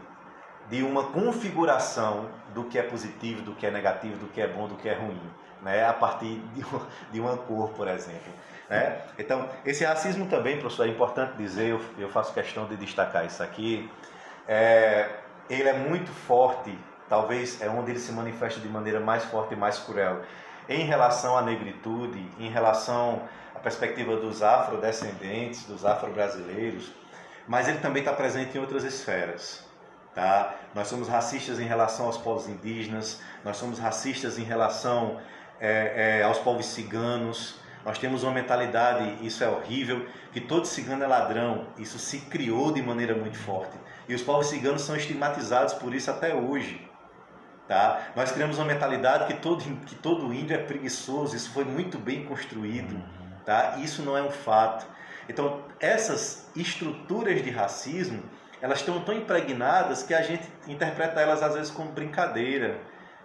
de 0.71 0.83
uma 0.83 1.05
configuração 1.05 2.29
do 2.55 2.64
que 2.64 2.79
é 2.79 2.83
positivo, 2.83 3.42
do 3.42 3.55
que 3.55 3.66
é 3.66 3.71
negativo, 3.71 4.16
do 4.16 4.27
que 4.27 4.40
é 4.40 4.49
bom, 4.49 4.66
do 4.66 4.75
que 4.77 4.88
é 4.88 4.94
ruim, 4.94 5.21
né? 5.62 5.87
a 5.87 5.92
partir 5.92 6.40
de, 6.55 6.64
de 7.12 7.21
uma 7.21 7.37
cor, 7.37 7.71
por 7.71 7.88
exemplo. 7.88 8.33
Né? 8.68 9.01
Então, 9.18 9.49
esse 9.64 9.85
racismo 9.85 10.27
também, 10.27 10.59
professor, 10.59 10.87
é 10.87 10.90
importante 10.90 11.37
dizer, 11.37 11.68
eu, 11.68 11.81
eu 11.99 12.09
faço 12.09 12.33
questão 12.33 12.66
de 12.66 12.77
destacar 12.77 13.25
isso 13.25 13.42
aqui, 13.42 13.90
é, 14.47 15.09
ele 15.49 15.68
é 15.68 15.73
muito 15.73 16.11
forte, 16.11 16.77
talvez 17.09 17.61
é 17.61 17.68
onde 17.68 17.90
ele 17.90 17.99
se 17.99 18.12
manifesta 18.12 18.61
de 18.61 18.68
maneira 18.68 19.01
mais 19.01 19.25
forte 19.25 19.55
e 19.55 19.57
mais 19.57 19.79
cruel, 19.79 20.23
em 20.68 20.85
relação 20.85 21.37
à 21.37 21.42
negritude, 21.42 22.29
em 22.38 22.51
relação 22.51 23.23
à 23.55 23.59
perspectiva 23.59 24.16
dos 24.16 24.42
afrodescendentes, 24.42 25.64
dos 25.64 25.85
afro-brasileiros, 25.85 26.92
mas 27.47 27.66
ele 27.66 27.79
também 27.79 28.03
está 28.03 28.12
presente 28.12 28.57
em 28.57 28.61
outras 28.61 28.85
esferas. 28.85 29.66
Tá? 30.14 30.55
Nós 30.75 30.88
somos 30.88 31.09
racistas 31.09 31.59
em 31.59 31.64
relação 31.64 32.07
aos 32.07 32.18
povos 32.18 32.49
indígenas, 32.49 33.23
nós 33.44 33.57
somos 33.57 33.79
racistas 33.79 34.38
em 34.38 34.42
relação 34.42 35.18
é, 35.61 36.21
é, 36.21 36.23
aos 36.23 36.38
povos 36.38 36.66
ciganos, 36.66 37.59
nós 37.85 37.99
temos 37.99 38.23
uma 38.23 38.33
mentalidade, 38.33 39.27
isso 39.27 39.42
é 39.42 39.49
horrível, 39.49 40.07
que 40.33 40.40
todo 40.40 40.66
cigano 40.66 41.05
é 41.05 41.07
ladrão. 41.07 41.68
Isso 41.79 41.99
se 41.99 42.18
criou 42.21 42.73
de 42.73 42.83
maneira 42.83 43.14
muito 43.14 43.38
forte. 43.38 43.77
E 44.09 44.14
os 44.14 44.23
povos 44.23 44.49
ciganos 44.49 44.83
são 44.83 44.97
estigmatizados 44.97 45.75
por 45.75 45.94
isso 45.94 46.11
até 46.11 46.35
hoje. 46.35 46.87
Tá? 47.66 48.12
Nós 48.16 48.33
criamos 48.33 48.59
uma 48.59 48.66
mentalidade 48.66 49.27
que 49.27 49.40
todo, 49.40 49.62
que 49.87 49.94
todo 49.94 50.33
índio 50.33 50.55
é 50.55 50.59
preguiçoso, 50.59 51.37
isso 51.37 51.51
foi 51.51 51.64
muito 51.64 51.99
bem 51.99 52.25
construído. 52.25 53.03
Tá? 53.44 53.77
Isso 53.79 54.03
não 54.03 54.16
é 54.16 54.23
um 54.23 54.31
fato. 54.31 54.87
Então, 55.29 55.62
essas 55.79 56.51
estruturas 56.57 57.42
de 57.42 57.51
racismo, 57.51 58.23
elas 58.61 58.81
estão 58.81 59.01
tão 59.01 59.14
impregnadas 59.14 60.03
que 60.03 60.14
a 60.14 60.23
gente 60.23 60.47
interpreta 60.66 61.21
elas 61.21 61.42
às 61.42 61.55
vezes 61.55 61.71
como 61.71 61.92
brincadeira, 61.92 62.81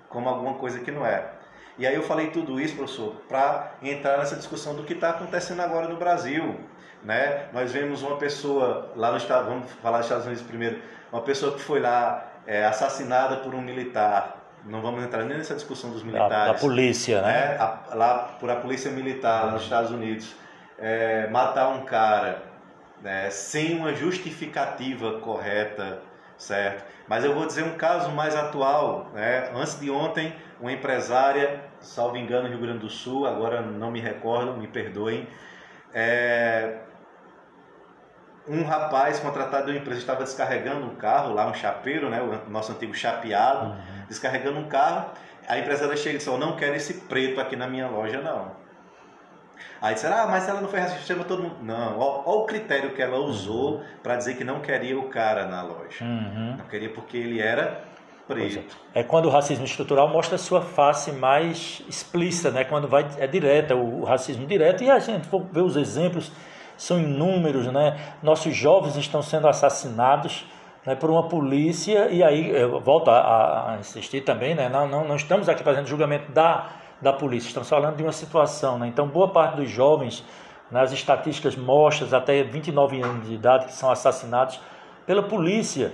como 0.09 0.29
alguma 0.29 0.55
coisa 0.55 0.79
que 0.79 0.91
não 0.91 1.05
é. 1.05 1.42
E 1.77 1.87
aí 1.87 1.95
eu 1.95 2.03
falei 2.03 2.27
tudo 2.27 2.59
isso, 2.59 2.75
professor, 2.75 3.15
para 3.27 3.73
entrar 3.81 4.17
nessa 4.17 4.35
discussão 4.35 4.75
do 4.75 4.83
que 4.83 4.93
está 4.93 5.09
acontecendo 5.09 5.61
agora 5.61 5.87
no 5.87 5.97
Brasil. 5.97 6.59
Né? 7.03 7.47
Nós 7.51 7.71
vemos 7.71 8.01
uma 8.03 8.17
pessoa 8.17 8.91
lá 8.95 9.11
no 9.11 9.17
Estado, 9.17 9.49
vamos 9.49 9.71
falar 9.81 9.97
dos 9.97 10.05
Estados 10.05 10.25
Unidos 10.25 10.43
primeiro, 10.43 10.81
uma 11.11 11.21
pessoa 11.21 11.53
que 11.53 11.61
foi 11.61 11.79
lá 11.79 12.25
é, 12.45 12.63
assassinada 12.65 13.37
por 13.37 13.53
um 13.53 13.61
militar. 13.61 14.37
Não 14.65 14.81
vamos 14.81 15.03
entrar 15.03 15.23
nem 15.25 15.37
nessa 15.37 15.55
discussão 15.55 15.89
dos 15.89 16.03
militares. 16.03 16.29
Da, 16.29 16.53
da 16.53 16.59
polícia, 16.59 17.21
né? 17.21 17.27
né? 17.27 17.57
A, 17.59 17.95
lá 17.95 18.17
por 18.39 18.49
a 18.49 18.55
polícia 18.55 18.89
militar, 18.91 19.45
lá 19.45 19.51
nos 19.51 19.63
Estados 19.63 19.91
Unidos. 19.91 20.33
É, 20.79 21.27
matar 21.27 21.69
um 21.69 21.85
cara 21.85 22.43
né, 23.01 23.29
sem 23.29 23.77
uma 23.77 23.93
justificativa 23.93 25.19
correta, 25.19 25.99
certo? 26.37 26.85
Mas 27.07 27.25
eu 27.25 27.33
vou 27.33 27.45
dizer 27.45 27.63
um 27.63 27.75
caso 27.75 28.11
mais 28.11 28.35
atual. 28.35 29.11
Né? 29.13 29.51
Antes 29.53 29.79
de 29.79 29.91
ontem, 29.91 30.33
uma 30.63 30.71
empresária, 30.71 31.59
salvo 31.81 32.15
engano, 32.15 32.43
no 32.43 32.49
Rio 32.49 32.59
Grande 32.59 32.79
do 32.79 32.89
Sul, 32.89 33.27
agora 33.27 33.61
não 33.61 33.91
me 33.91 33.99
recordo, 33.99 34.53
me 34.53 34.65
perdoem, 34.65 35.27
é... 35.93 36.77
um 38.47 38.63
rapaz 38.63 39.19
contratado 39.19 39.65
de 39.65 39.71
uma 39.71 39.79
empresa 39.79 39.99
estava 39.99 40.23
descarregando 40.23 40.85
um 40.85 40.95
carro, 40.95 41.33
lá 41.33 41.47
um 41.47 41.53
chapeiro, 41.53 42.09
né? 42.09 42.21
o 42.21 42.49
nosso 42.49 42.71
antigo 42.71 42.93
chapeado, 42.93 43.71
uhum. 43.71 44.05
descarregando 44.07 44.57
um 44.57 44.69
carro. 44.69 45.11
A 45.49 45.59
empresária 45.59 45.97
chega 45.97 46.15
e 46.15 46.17
disse: 46.19 46.29
Eu 46.29 46.37
não 46.37 46.55
quero 46.55 46.75
esse 46.75 46.93
preto 46.93 47.41
aqui 47.41 47.57
na 47.57 47.67
minha 47.67 47.89
loja, 47.89 48.21
não. 48.21 48.63
Aí 49.81 49.95
disseram, 49.95 50.17
ah, 50.17 50.27
mas 50.27 50.47
ela 50.47 50.61
não 50.61 50.69
foi 50.69 50.79
racista, 50.79 51.13
todo 51.25 51.43
mundo. 51.43 51.57
Não, 51.61 51.99
olha 51.99 52.23
o 52.25 52.45
critério 52.45 52.93
que 52.93 53.01
ela 53.01 53.17
usou 53.17 53.83
para 54.01 54.15
dizer 54.15 54.35
que 54.35 54.43
não 54.45 54.61
queria 54.61 54.97
o 54.97 55.09
cara 55.09 55.45
na 55.45 55.61
loja. 55.61 56.05
Uhum. 56.05 56.55
Não 56.57 56.65
queria 56.67 56.89
porque 56.89 57.17
ele 57.17 57.41
era 57.41 57.83
preto. 58.27 58.63
É. 58.93 59.01
é. 59.01 59.03
quando 59.03 59.25
o 59.25 59.29
racismo 59.29 59.65
estrutural 59.65 60.07
mostra 60.07 60.35
a 60.35 60.39
sua 60.39 60.61
face 60.61 61.11
mais 61.11 61.81
explícita, 61.87 62.51
né? 62.51 62.63
Quando 62.63 62.87
vai 62.87 63.07
é 63.17 63.27
direta, 63.27 63.75
o, 63.75 64.03
racismo 64.03 64.45
direto, 64.45 64.83
e 64.83 64.89
a 64.89 64.99
gente 64.99 65.27
for 65.27 65.43
ver 65.51 65.61
os 65.61 65.75
exemplos, 65.75 66.31
são 66.77 66.99
inúmeros, 66.99 67.67
né? 67.67 67.97
Nossos 68.21 68.55
jovens 68.55 68.95
estão 68.95 69.21
sendo 69.21 69.47
assassinados 69.47 70.45
né, 70.85 70.95
por 70.95 71.09
uma 71.09 71.27
polícia, 71.27 72.09
e 72.09 72.21
aí 72.23 72.49
eu 72.49 72.79
volto 72.79 73.09
a, 73.09 73.73
a 73.73 73.77
insistir 73.79 74.21
também, 74.21 74.53
né? 74.55 74.67
Não, 74.69 74.87
não, 74.87 75.07
não 75.07 75.15
estamos 75.15 75.47
aqui 75.47 75.63
fazendo 75.63 75.87
julgamento 75.87 76.31
da 76.31 76.69
da 77.03 77.11
polícia. 77.11 77.49
Estamos 77.49 77.69
falando 77.69 77.97
de 77.97 78.03
uma 78.03 78.13
situação, 78.13 78.79
né? 78.79 78.87
Então, 78.87 79.07
boa 79.07 79.27
parte 79.27 79.57
dos 79.57 79.69
jovens, 79.69 80.23
nas 80.71 80.89
né, 80.89 80.95
estatísticas 80.95 81.55
mostram 81.55 82.17
até 82.17 82.41
29 82.41 83.01
anos 83.01 83.27
de 83.27 83.35
idade 83.35 83.65
que 83.65 83.73
são 83.73 83.91
assassinados 83.91 84.59
pela 85.05 85.21
polícia. 85.21 85.91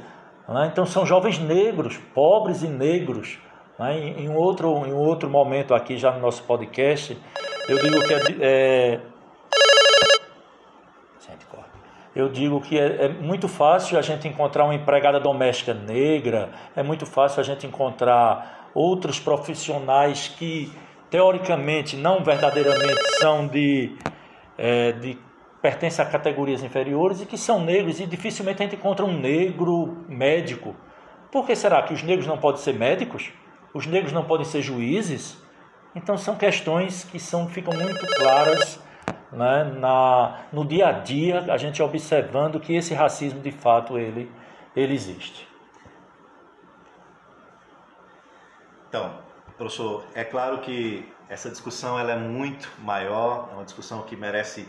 Né? 0.50 0.70
Então, 0.72 0.86
são 0.86 1.06
jovens 1.06 1.40
negros, 1.40 1.98
pobres 2.14 2.64
e 2.64 2.68
negros. 2.68 3.38
Né? 3.78 3.98
Em, 4.18 4.30
outro, 4.30 4.86
em 4.86 4.94
outro 4.94 5.30
momento 5.30 5.74
aqui, 5.74 5.98
já 5.98 6.12
no 6.12 6.20
nosso 6.20 6.44
podcast, 6.44 7.18
eu 7.68 7.78
digo 7.78 8.00
que 8.08 8.14
é, 8.14 8.20
é 8.42 9.00
eu 12.16 12.28
digo 12.28 12.60
que 12.60 12.78
é, 12.78 13.06
é, 13.06 13.08
muito 13.08 13.48
fácil 13.48 13.98
a 13.98 14.02
gente 14.02 14.28
encontrar 14.28 14.66
uma 14.66 14.74
empregada 14.74 15.20
doméstica 15.20 15.74
negra, 15.74 16.50
é 16.76 16.82
muito 16.82 17.06
fácil 17.06 17.40
a 17.40 17.44
gente 17.44 17.68
encontrar 17.68 18.70
outros 18.74 19.20
profissionais 19.20 20.28
que 20.28 20.72
teoricamente, 21.10 21.96
não 21.96 22.24
verdadeiramente, 22.24 23.02
são 23.20 23.48
de, 23.48 23.96
é, 24.58 24.92
de 24.94 25.18
pertencem 25.62 26.04
a 26.04 26.08
categorias 26.08 26.64
inferiores 26.64 27.22
e 27.22 27.26
que 27.26 27.38
são 27.38 27.64
negros 27.64 28.00
e 28.00 28.06
dificilmente 28.06 28.62
a 28.62 28.66
gente 28.66 28.76
encontra 28.76 29.06
um 29.06 29.18
negro 29.18 30.06
médico. 30.08 30.76
Por 31.32 31.46
que 31.46 31.56
será 31.56 31.82
que 31.84 31.94
os 31.94 32.02
negros 32.02 32.28
não 32.28 32.38
podem 32.38 32.62
ser 32.62 32.74
médicos? 32.74 33.32
Os 33.74 33.86
negros 33.86 34.14
não 34.14 34.24
podem 34.24 34.46
ser 34.46 34.62
juízes? 34.62 35.38
Então 35.94 36.18
são 36.18 36.36
questões 36.36 37.04
que 37.04 37.20
são, 37.20 37.48
ficam 37.48 37.74
muito 37.78 38.06
claras 38.16 38.80
né, 39.32 39.64
na, 39.64 40.42
no 40.52 40.66
dia 40.66 40.88
a 40.88 40.92
dia, 40.92 41.52
a 41.52 41.58
gente 41.58 41.82
observando 41.82 42.60
que 42.60 42.76
esse 42.76 42.94
racismo 42.94 43.40
de 43.40 43.52
fato 43.52 43.98
ele, 43.98 44.32
ele 44.76 44.94
existe. 44.94 45.48
Então, 48.88 49.20
Professor, 49.56 50.04
é 50.16 50.24
claro 50.24 50.60
que 50.60 51.08
essa 51.28 51.50
discussão 51.50 52.00
ela 52.00 52.14
é 52.14 52.18
muito 52.18 52.72
maior, 52.80 53.50
é 53.52 53.54
uma 53.54 53.64
discussão 53.64 54.02
que 54.02 54.16
merece 54.16 54.68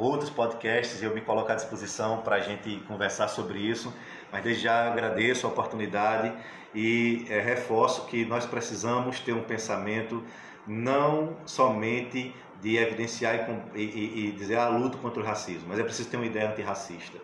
outros 0.00 0.30
podcasts 0.30 1.02
eu 1.02 1.14
me 1.14 1.20
coloco 1.20 1.52
à 1.52 1.54
disposição 1.54 2.22
para 2.22 2.36
a 2.36 2.40
gente 2.40 2.80
conversar 2.88 3.28
sobre 3.28 3.58
isso. 3.58 3.92
Mas 4.32 4.42
desde 4.42 4.62
já 4.62 4.90
agradeço 4.90 5.46
a 5.46 5.50
oportunidade 5.50 6.32
e 6.74 7.26
é, 7.28 7.40
reforço 7.40 8.06
que 8.06 8.24
nós 8.24 8.46
precisamos 8.46 9.20
ter 9.20 9.32
um 9.32 9.42
pensamento 9.42 10.22
não 10.66 11.36
somente 11.44 12.34
de 12.60 12.76
evidenciar 12.76 13.48
e, 13.74 13.80
e, 13.80 14.28
e 14.28 14.32
dizer 14.32 14.56
a 14.56 14.66
ah, 14.66 14.68
luta 14.68 14.98
contra 14.98 15.20
o 15.20 15.24
racismo, 15.24 15.66
mas 15.68 15.78
é 15.78 15.82
preciso 15.82 16.10
ter 16.10 16.16
uma 16.16 16.26
ideia 16.26 16.50
antirracista. 16.50 17.18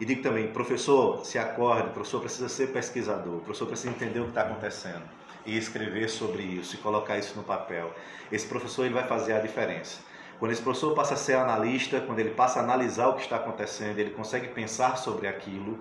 E 0.00 0.04
digo 0.04 0.22
também, 0.22 0.48
professor, 0.48 1.24
se 1.24 1.38
acorde, 1.38 1.90
professor 1.90 2.20
precisa 2.20 2.48
ser 2.48 2.68
pesquisador, 2.68 3.40
professor 3.40 3.66
precisa 3.66 3.90
entender 3.90 4.20
o 4.20 4.24
que 4.24 4.28
está 4.30 4.42
acontecendo 4.42 5.02
e 5.44 5.56
escrever 5.56 6.08
sobre 6.08 6.42
isso 6.42 6.74
e 6.74 6.78
colocar 6.78 7.18
isso 7.18 7.36
no 7.36 7.42
papel. 7.42 7.92
Esse 8.30 8.46
professor 8.46 8.84
ele 8.84 8.94
vai 8.94 9.06
fazer 9.06 9.34
a 9.34 9.40
diferença. 9.40 10.00
Quando 10.38 10.52
esse 10.52 10.62
professor 10.62 10.94
passa 10.94 11.14
a 11.14 11.16
ser 11.16 11.34
analista, 11.34 12.00
quando 12.00 12.20
ele 12.20 12.30
passa 12.30 12.60
a 12.60 12.62
analisar 12.62 13.08
o 13.08 13.14
que 13.14 13.22
está 13.22 13.36
acontecendo, 13.36 13.98
ele 13.98 14.10
consegue 14.10 14.48
pensar 14.48 14.96
sobre 14.96 15.26
aquilo, 15.26 15.78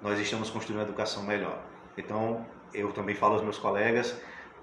nós 0.00 0.18
estamos 0.18 0.48
construindo 0.48 0.80
uma 0.80 0.86
educação 0.86 1.22
melhor. 1.22 1.62
Então, 1.96 2.46
eu 2.72 2.92
também 2.92 3.14
falo 3.14 3.34
aos 3.34 3.42
meus 3.42 3.58
colegas, 3.58 4.18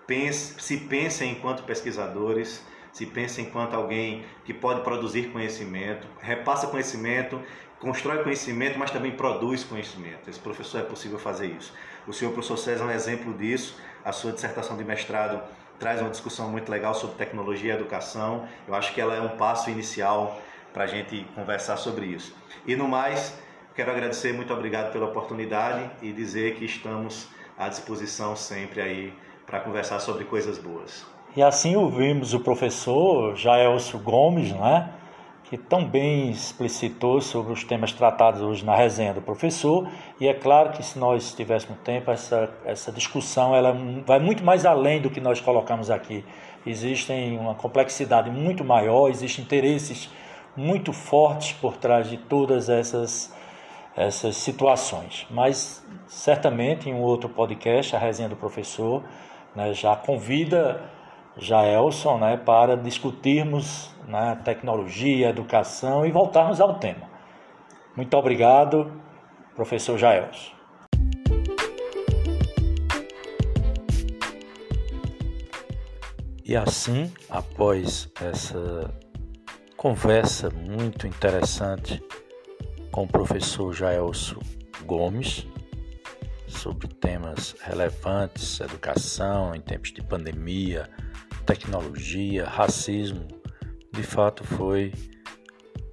pense, 0.08 0.60
se 0.60 0.78
pensem 0.78 1.34
enquanto 1.34 1.64
pesquisadores, 1.64 2.66
se 2.92 3.06
pensem 3.06 3.46
enquanto 3.46 3.76
alguém 3.76 4.26
que 4.44 4.54
pode 4.54 4.82
produzir 4.82 5.32
conhecimento, 5.32 6.08
repassa 6.20 6.68
conhecimento, 6.68 7.40
constrói 7.80 8.24
conhecimento, 8.24 8.78
mas 8.78 8.92
também 8.92 9.12
produz 9.12 9.64
conhecimento. 9.64 10.30
Esse 10.30 10.40
professor 10.40 10.82
é 10.82 10.84
possível 10.84 11.18
fazer 11.20 11.48
isso. 11.48 11.74
O 12.08 12.14
senhor 12.14 12.32
professor 12.32 12.58
César 12.58 12.84
é 12.86 12.88
um 12.88 12.92
exemplo 12.92 13.34
disso 13.36 13.80
a 14.04 14.12
sua 14.12 14.32
dissertação 14.32 14.76
de 14.76 14.84
mestrado 14.84 15.42
traz 15.82 16.00
uma 16.00 16.12
discussão 16.12 16.48
muito 16.48 16.72
legal 16.72 16.94
sobre 16.94 17.16
tecnologia 17.16 17.74
e 17.74 17.76
educação. 17.76 18.48
Eu 18.68 18.76
acho 18.76 18.94
que 18.94 19.02
ela 19.02 19.16
é 19.16 19.20
um 19.20 19.30
passo 19.30 19.72
inicial 19.72 20.40
para 20.72 20.84
a 20.84 20.88
gente 20.88 21.26
conversar 21.34 21.76
sobre 21.76 22.06
isso. 22.06 22.36
E 22.68 22.76
no 22.76 22.88
mais, 22.88 23.36
quero 23.76 23.90
agradecer, 23.90 24.32
muito 24.32 24.54
obrigado 24.54 24.94
pela 24.94 25.08
oportunidade 25.08 25.90
e 26.00 26.14
dizer 26.14 26.54
que 26.54 26.66
estamos 26.66 27.28
à 27.58 27.68
disposição 27.68 28.36
sempre 28.36 28.80
aí 28.80 29.14
para 29.48 29.60
conversar 29.60 30.00
sobre 30.00 30.24
coisas 30.24 30.60
boas. 30.60 31.04
E 31.36 31.42
assim 31.42 31.76
ouvimos 31.76 32.36
o 32.36 32.40
professor 32.40 33.36
Jaelso 33.36 33.98
Gomes, 33.98 34.52
né? 34.52 34.88
Que 35.52 35.58
tão 35.58 35.84
bem 35.84 36.32
explicitou 36.32 37.20
sobre 37.20 37.52
os 37.52 37.62
temas 37.66 37.92
tratados 37.92 38.42
hoje 38.42 38.64
na 38.64 38.74
resenha 38.74 39.14
do 39.14 39.22
professor, 39.22 39.86
e 40.18 40.26
é 40.26 40.34
claro 40.34 40.72
que 40.72 40.82
se 40.82 40.98
nós 40.98 41.34
tivéssemos 41.34 41.78
tempo, 41.84 42.10
essa, 42.10 42.50
essa 42.64 42.90
discussão 42.90 43.54
ela 43.54 43.78
vai 44.06 44.18
muito 44.18 44.46
mais 44.46 44.66
além 44.66 45.02
do 45.02 45.10
que 45.10 45.20
nós 45.20 45.42
colocamos 45.42 45.92
aqui. 45.92 46.24
Existem 46.66 47.38
uma 47.38 47.54
complexidade 47.54 48.30
muito 48.30 48.64
maior, 48.64 49.10
existem 49.10 49.44
interesses 49.44 50.10
muito 50.56 50.94
fortes 50.94 51.52
por 51.52 51.76
trás 51.76 52.10
de 52.10 52.16
todas 52.16 52.70
essas, 52.70 53.36
essas 53.94 54.38
situações. 54.38 55.28
Mas 55.30 55.86
certamente 56.08 56.90
em 56.90 56.94
um 56.94 57.02
outro 57.02 57.28
podcast, 57.28 57.94
a 57.94 58.00
resenha 58.00 58.30
do 58.30 58.38
professor, 58.38 59.04
né, 59.54 59.74
já 59.74 59.98
convida 59.98 60.82
Jaelson 61.38 62.18
né, 62.18 62.38
para 62.38 62.76
discutirmos 62.76 63.90
né, 64.08 64.40
tecnologia, 64.44 65.30
educação 65.30 66.06
e 66.06 66.12
voltarmos 66.12 66.60
ao 66.60 66.76
tema. 66.76 67.10
Muito 67.96 68.16
obrigado, 68.18 68.92
professor 69.56 69.98
Jaelson. 69.98 70.62
E 76.44 76.56
assim, 76.56 77.14
após 77.30 78.10
essa 78.22 78.94
conversa 79.78 80.50
muito 80.50 81.08
interessante 81.08 82.04
com 82.92 83.04
o 83.04 83.08
professor 83.08 83.74
Jaelso 83.74 84.38
Gomes 84.86 85.48
sobre 86.46 86.88
temas 86.90 87.56
relevantes, 87.62 88.60
educação 88.60 89.56
em 89.56 89.62
tempos 89.62 89.94
de 89.94 90.04
pandemia, 90.04 90.90
tecnologia, 91.52 92.46
racismo, 92.46 93.28
de 93.92 94.04
fato 94.04 94.42
foi 94.42 94.94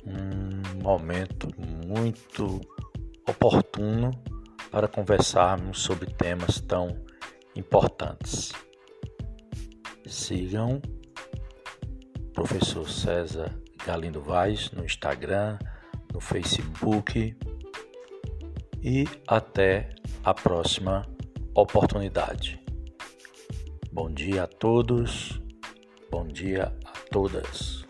um 0.07 0.85
momento 0.85 1.49
muito 1.85 2.61
oportuno 3.29 4.13
para 4.71 4.87
conversarmos 4.87 5.81
sobre 5.81 6.07
temas 6.15 6.61
tão 6.61 7.05
importantes. 7.57 8.53
Sigam 10.07 10.81
professor 12.33 12.89
César 12.89 13.53
Galindo 13.85 14.23
Vaz 14.23 14.71
no 14.71 14.85
Instagram, 14.85 15.59
no 16.15 16.21
Facebook 16.21 17.37
e 18.81 19.09
até 19.27 19.91
a 20.23 20.33
próxima 20.33 21.05
oportunidade. 21.53 22.61
Bom 23.91 24.09
dia 24.09 24.45
a 24.45 24.47
todos, 24.47 25.41
bom 26.11 26.27
dia 26.27 26.73
a 26.85 26.91
todas. 27.11 27.88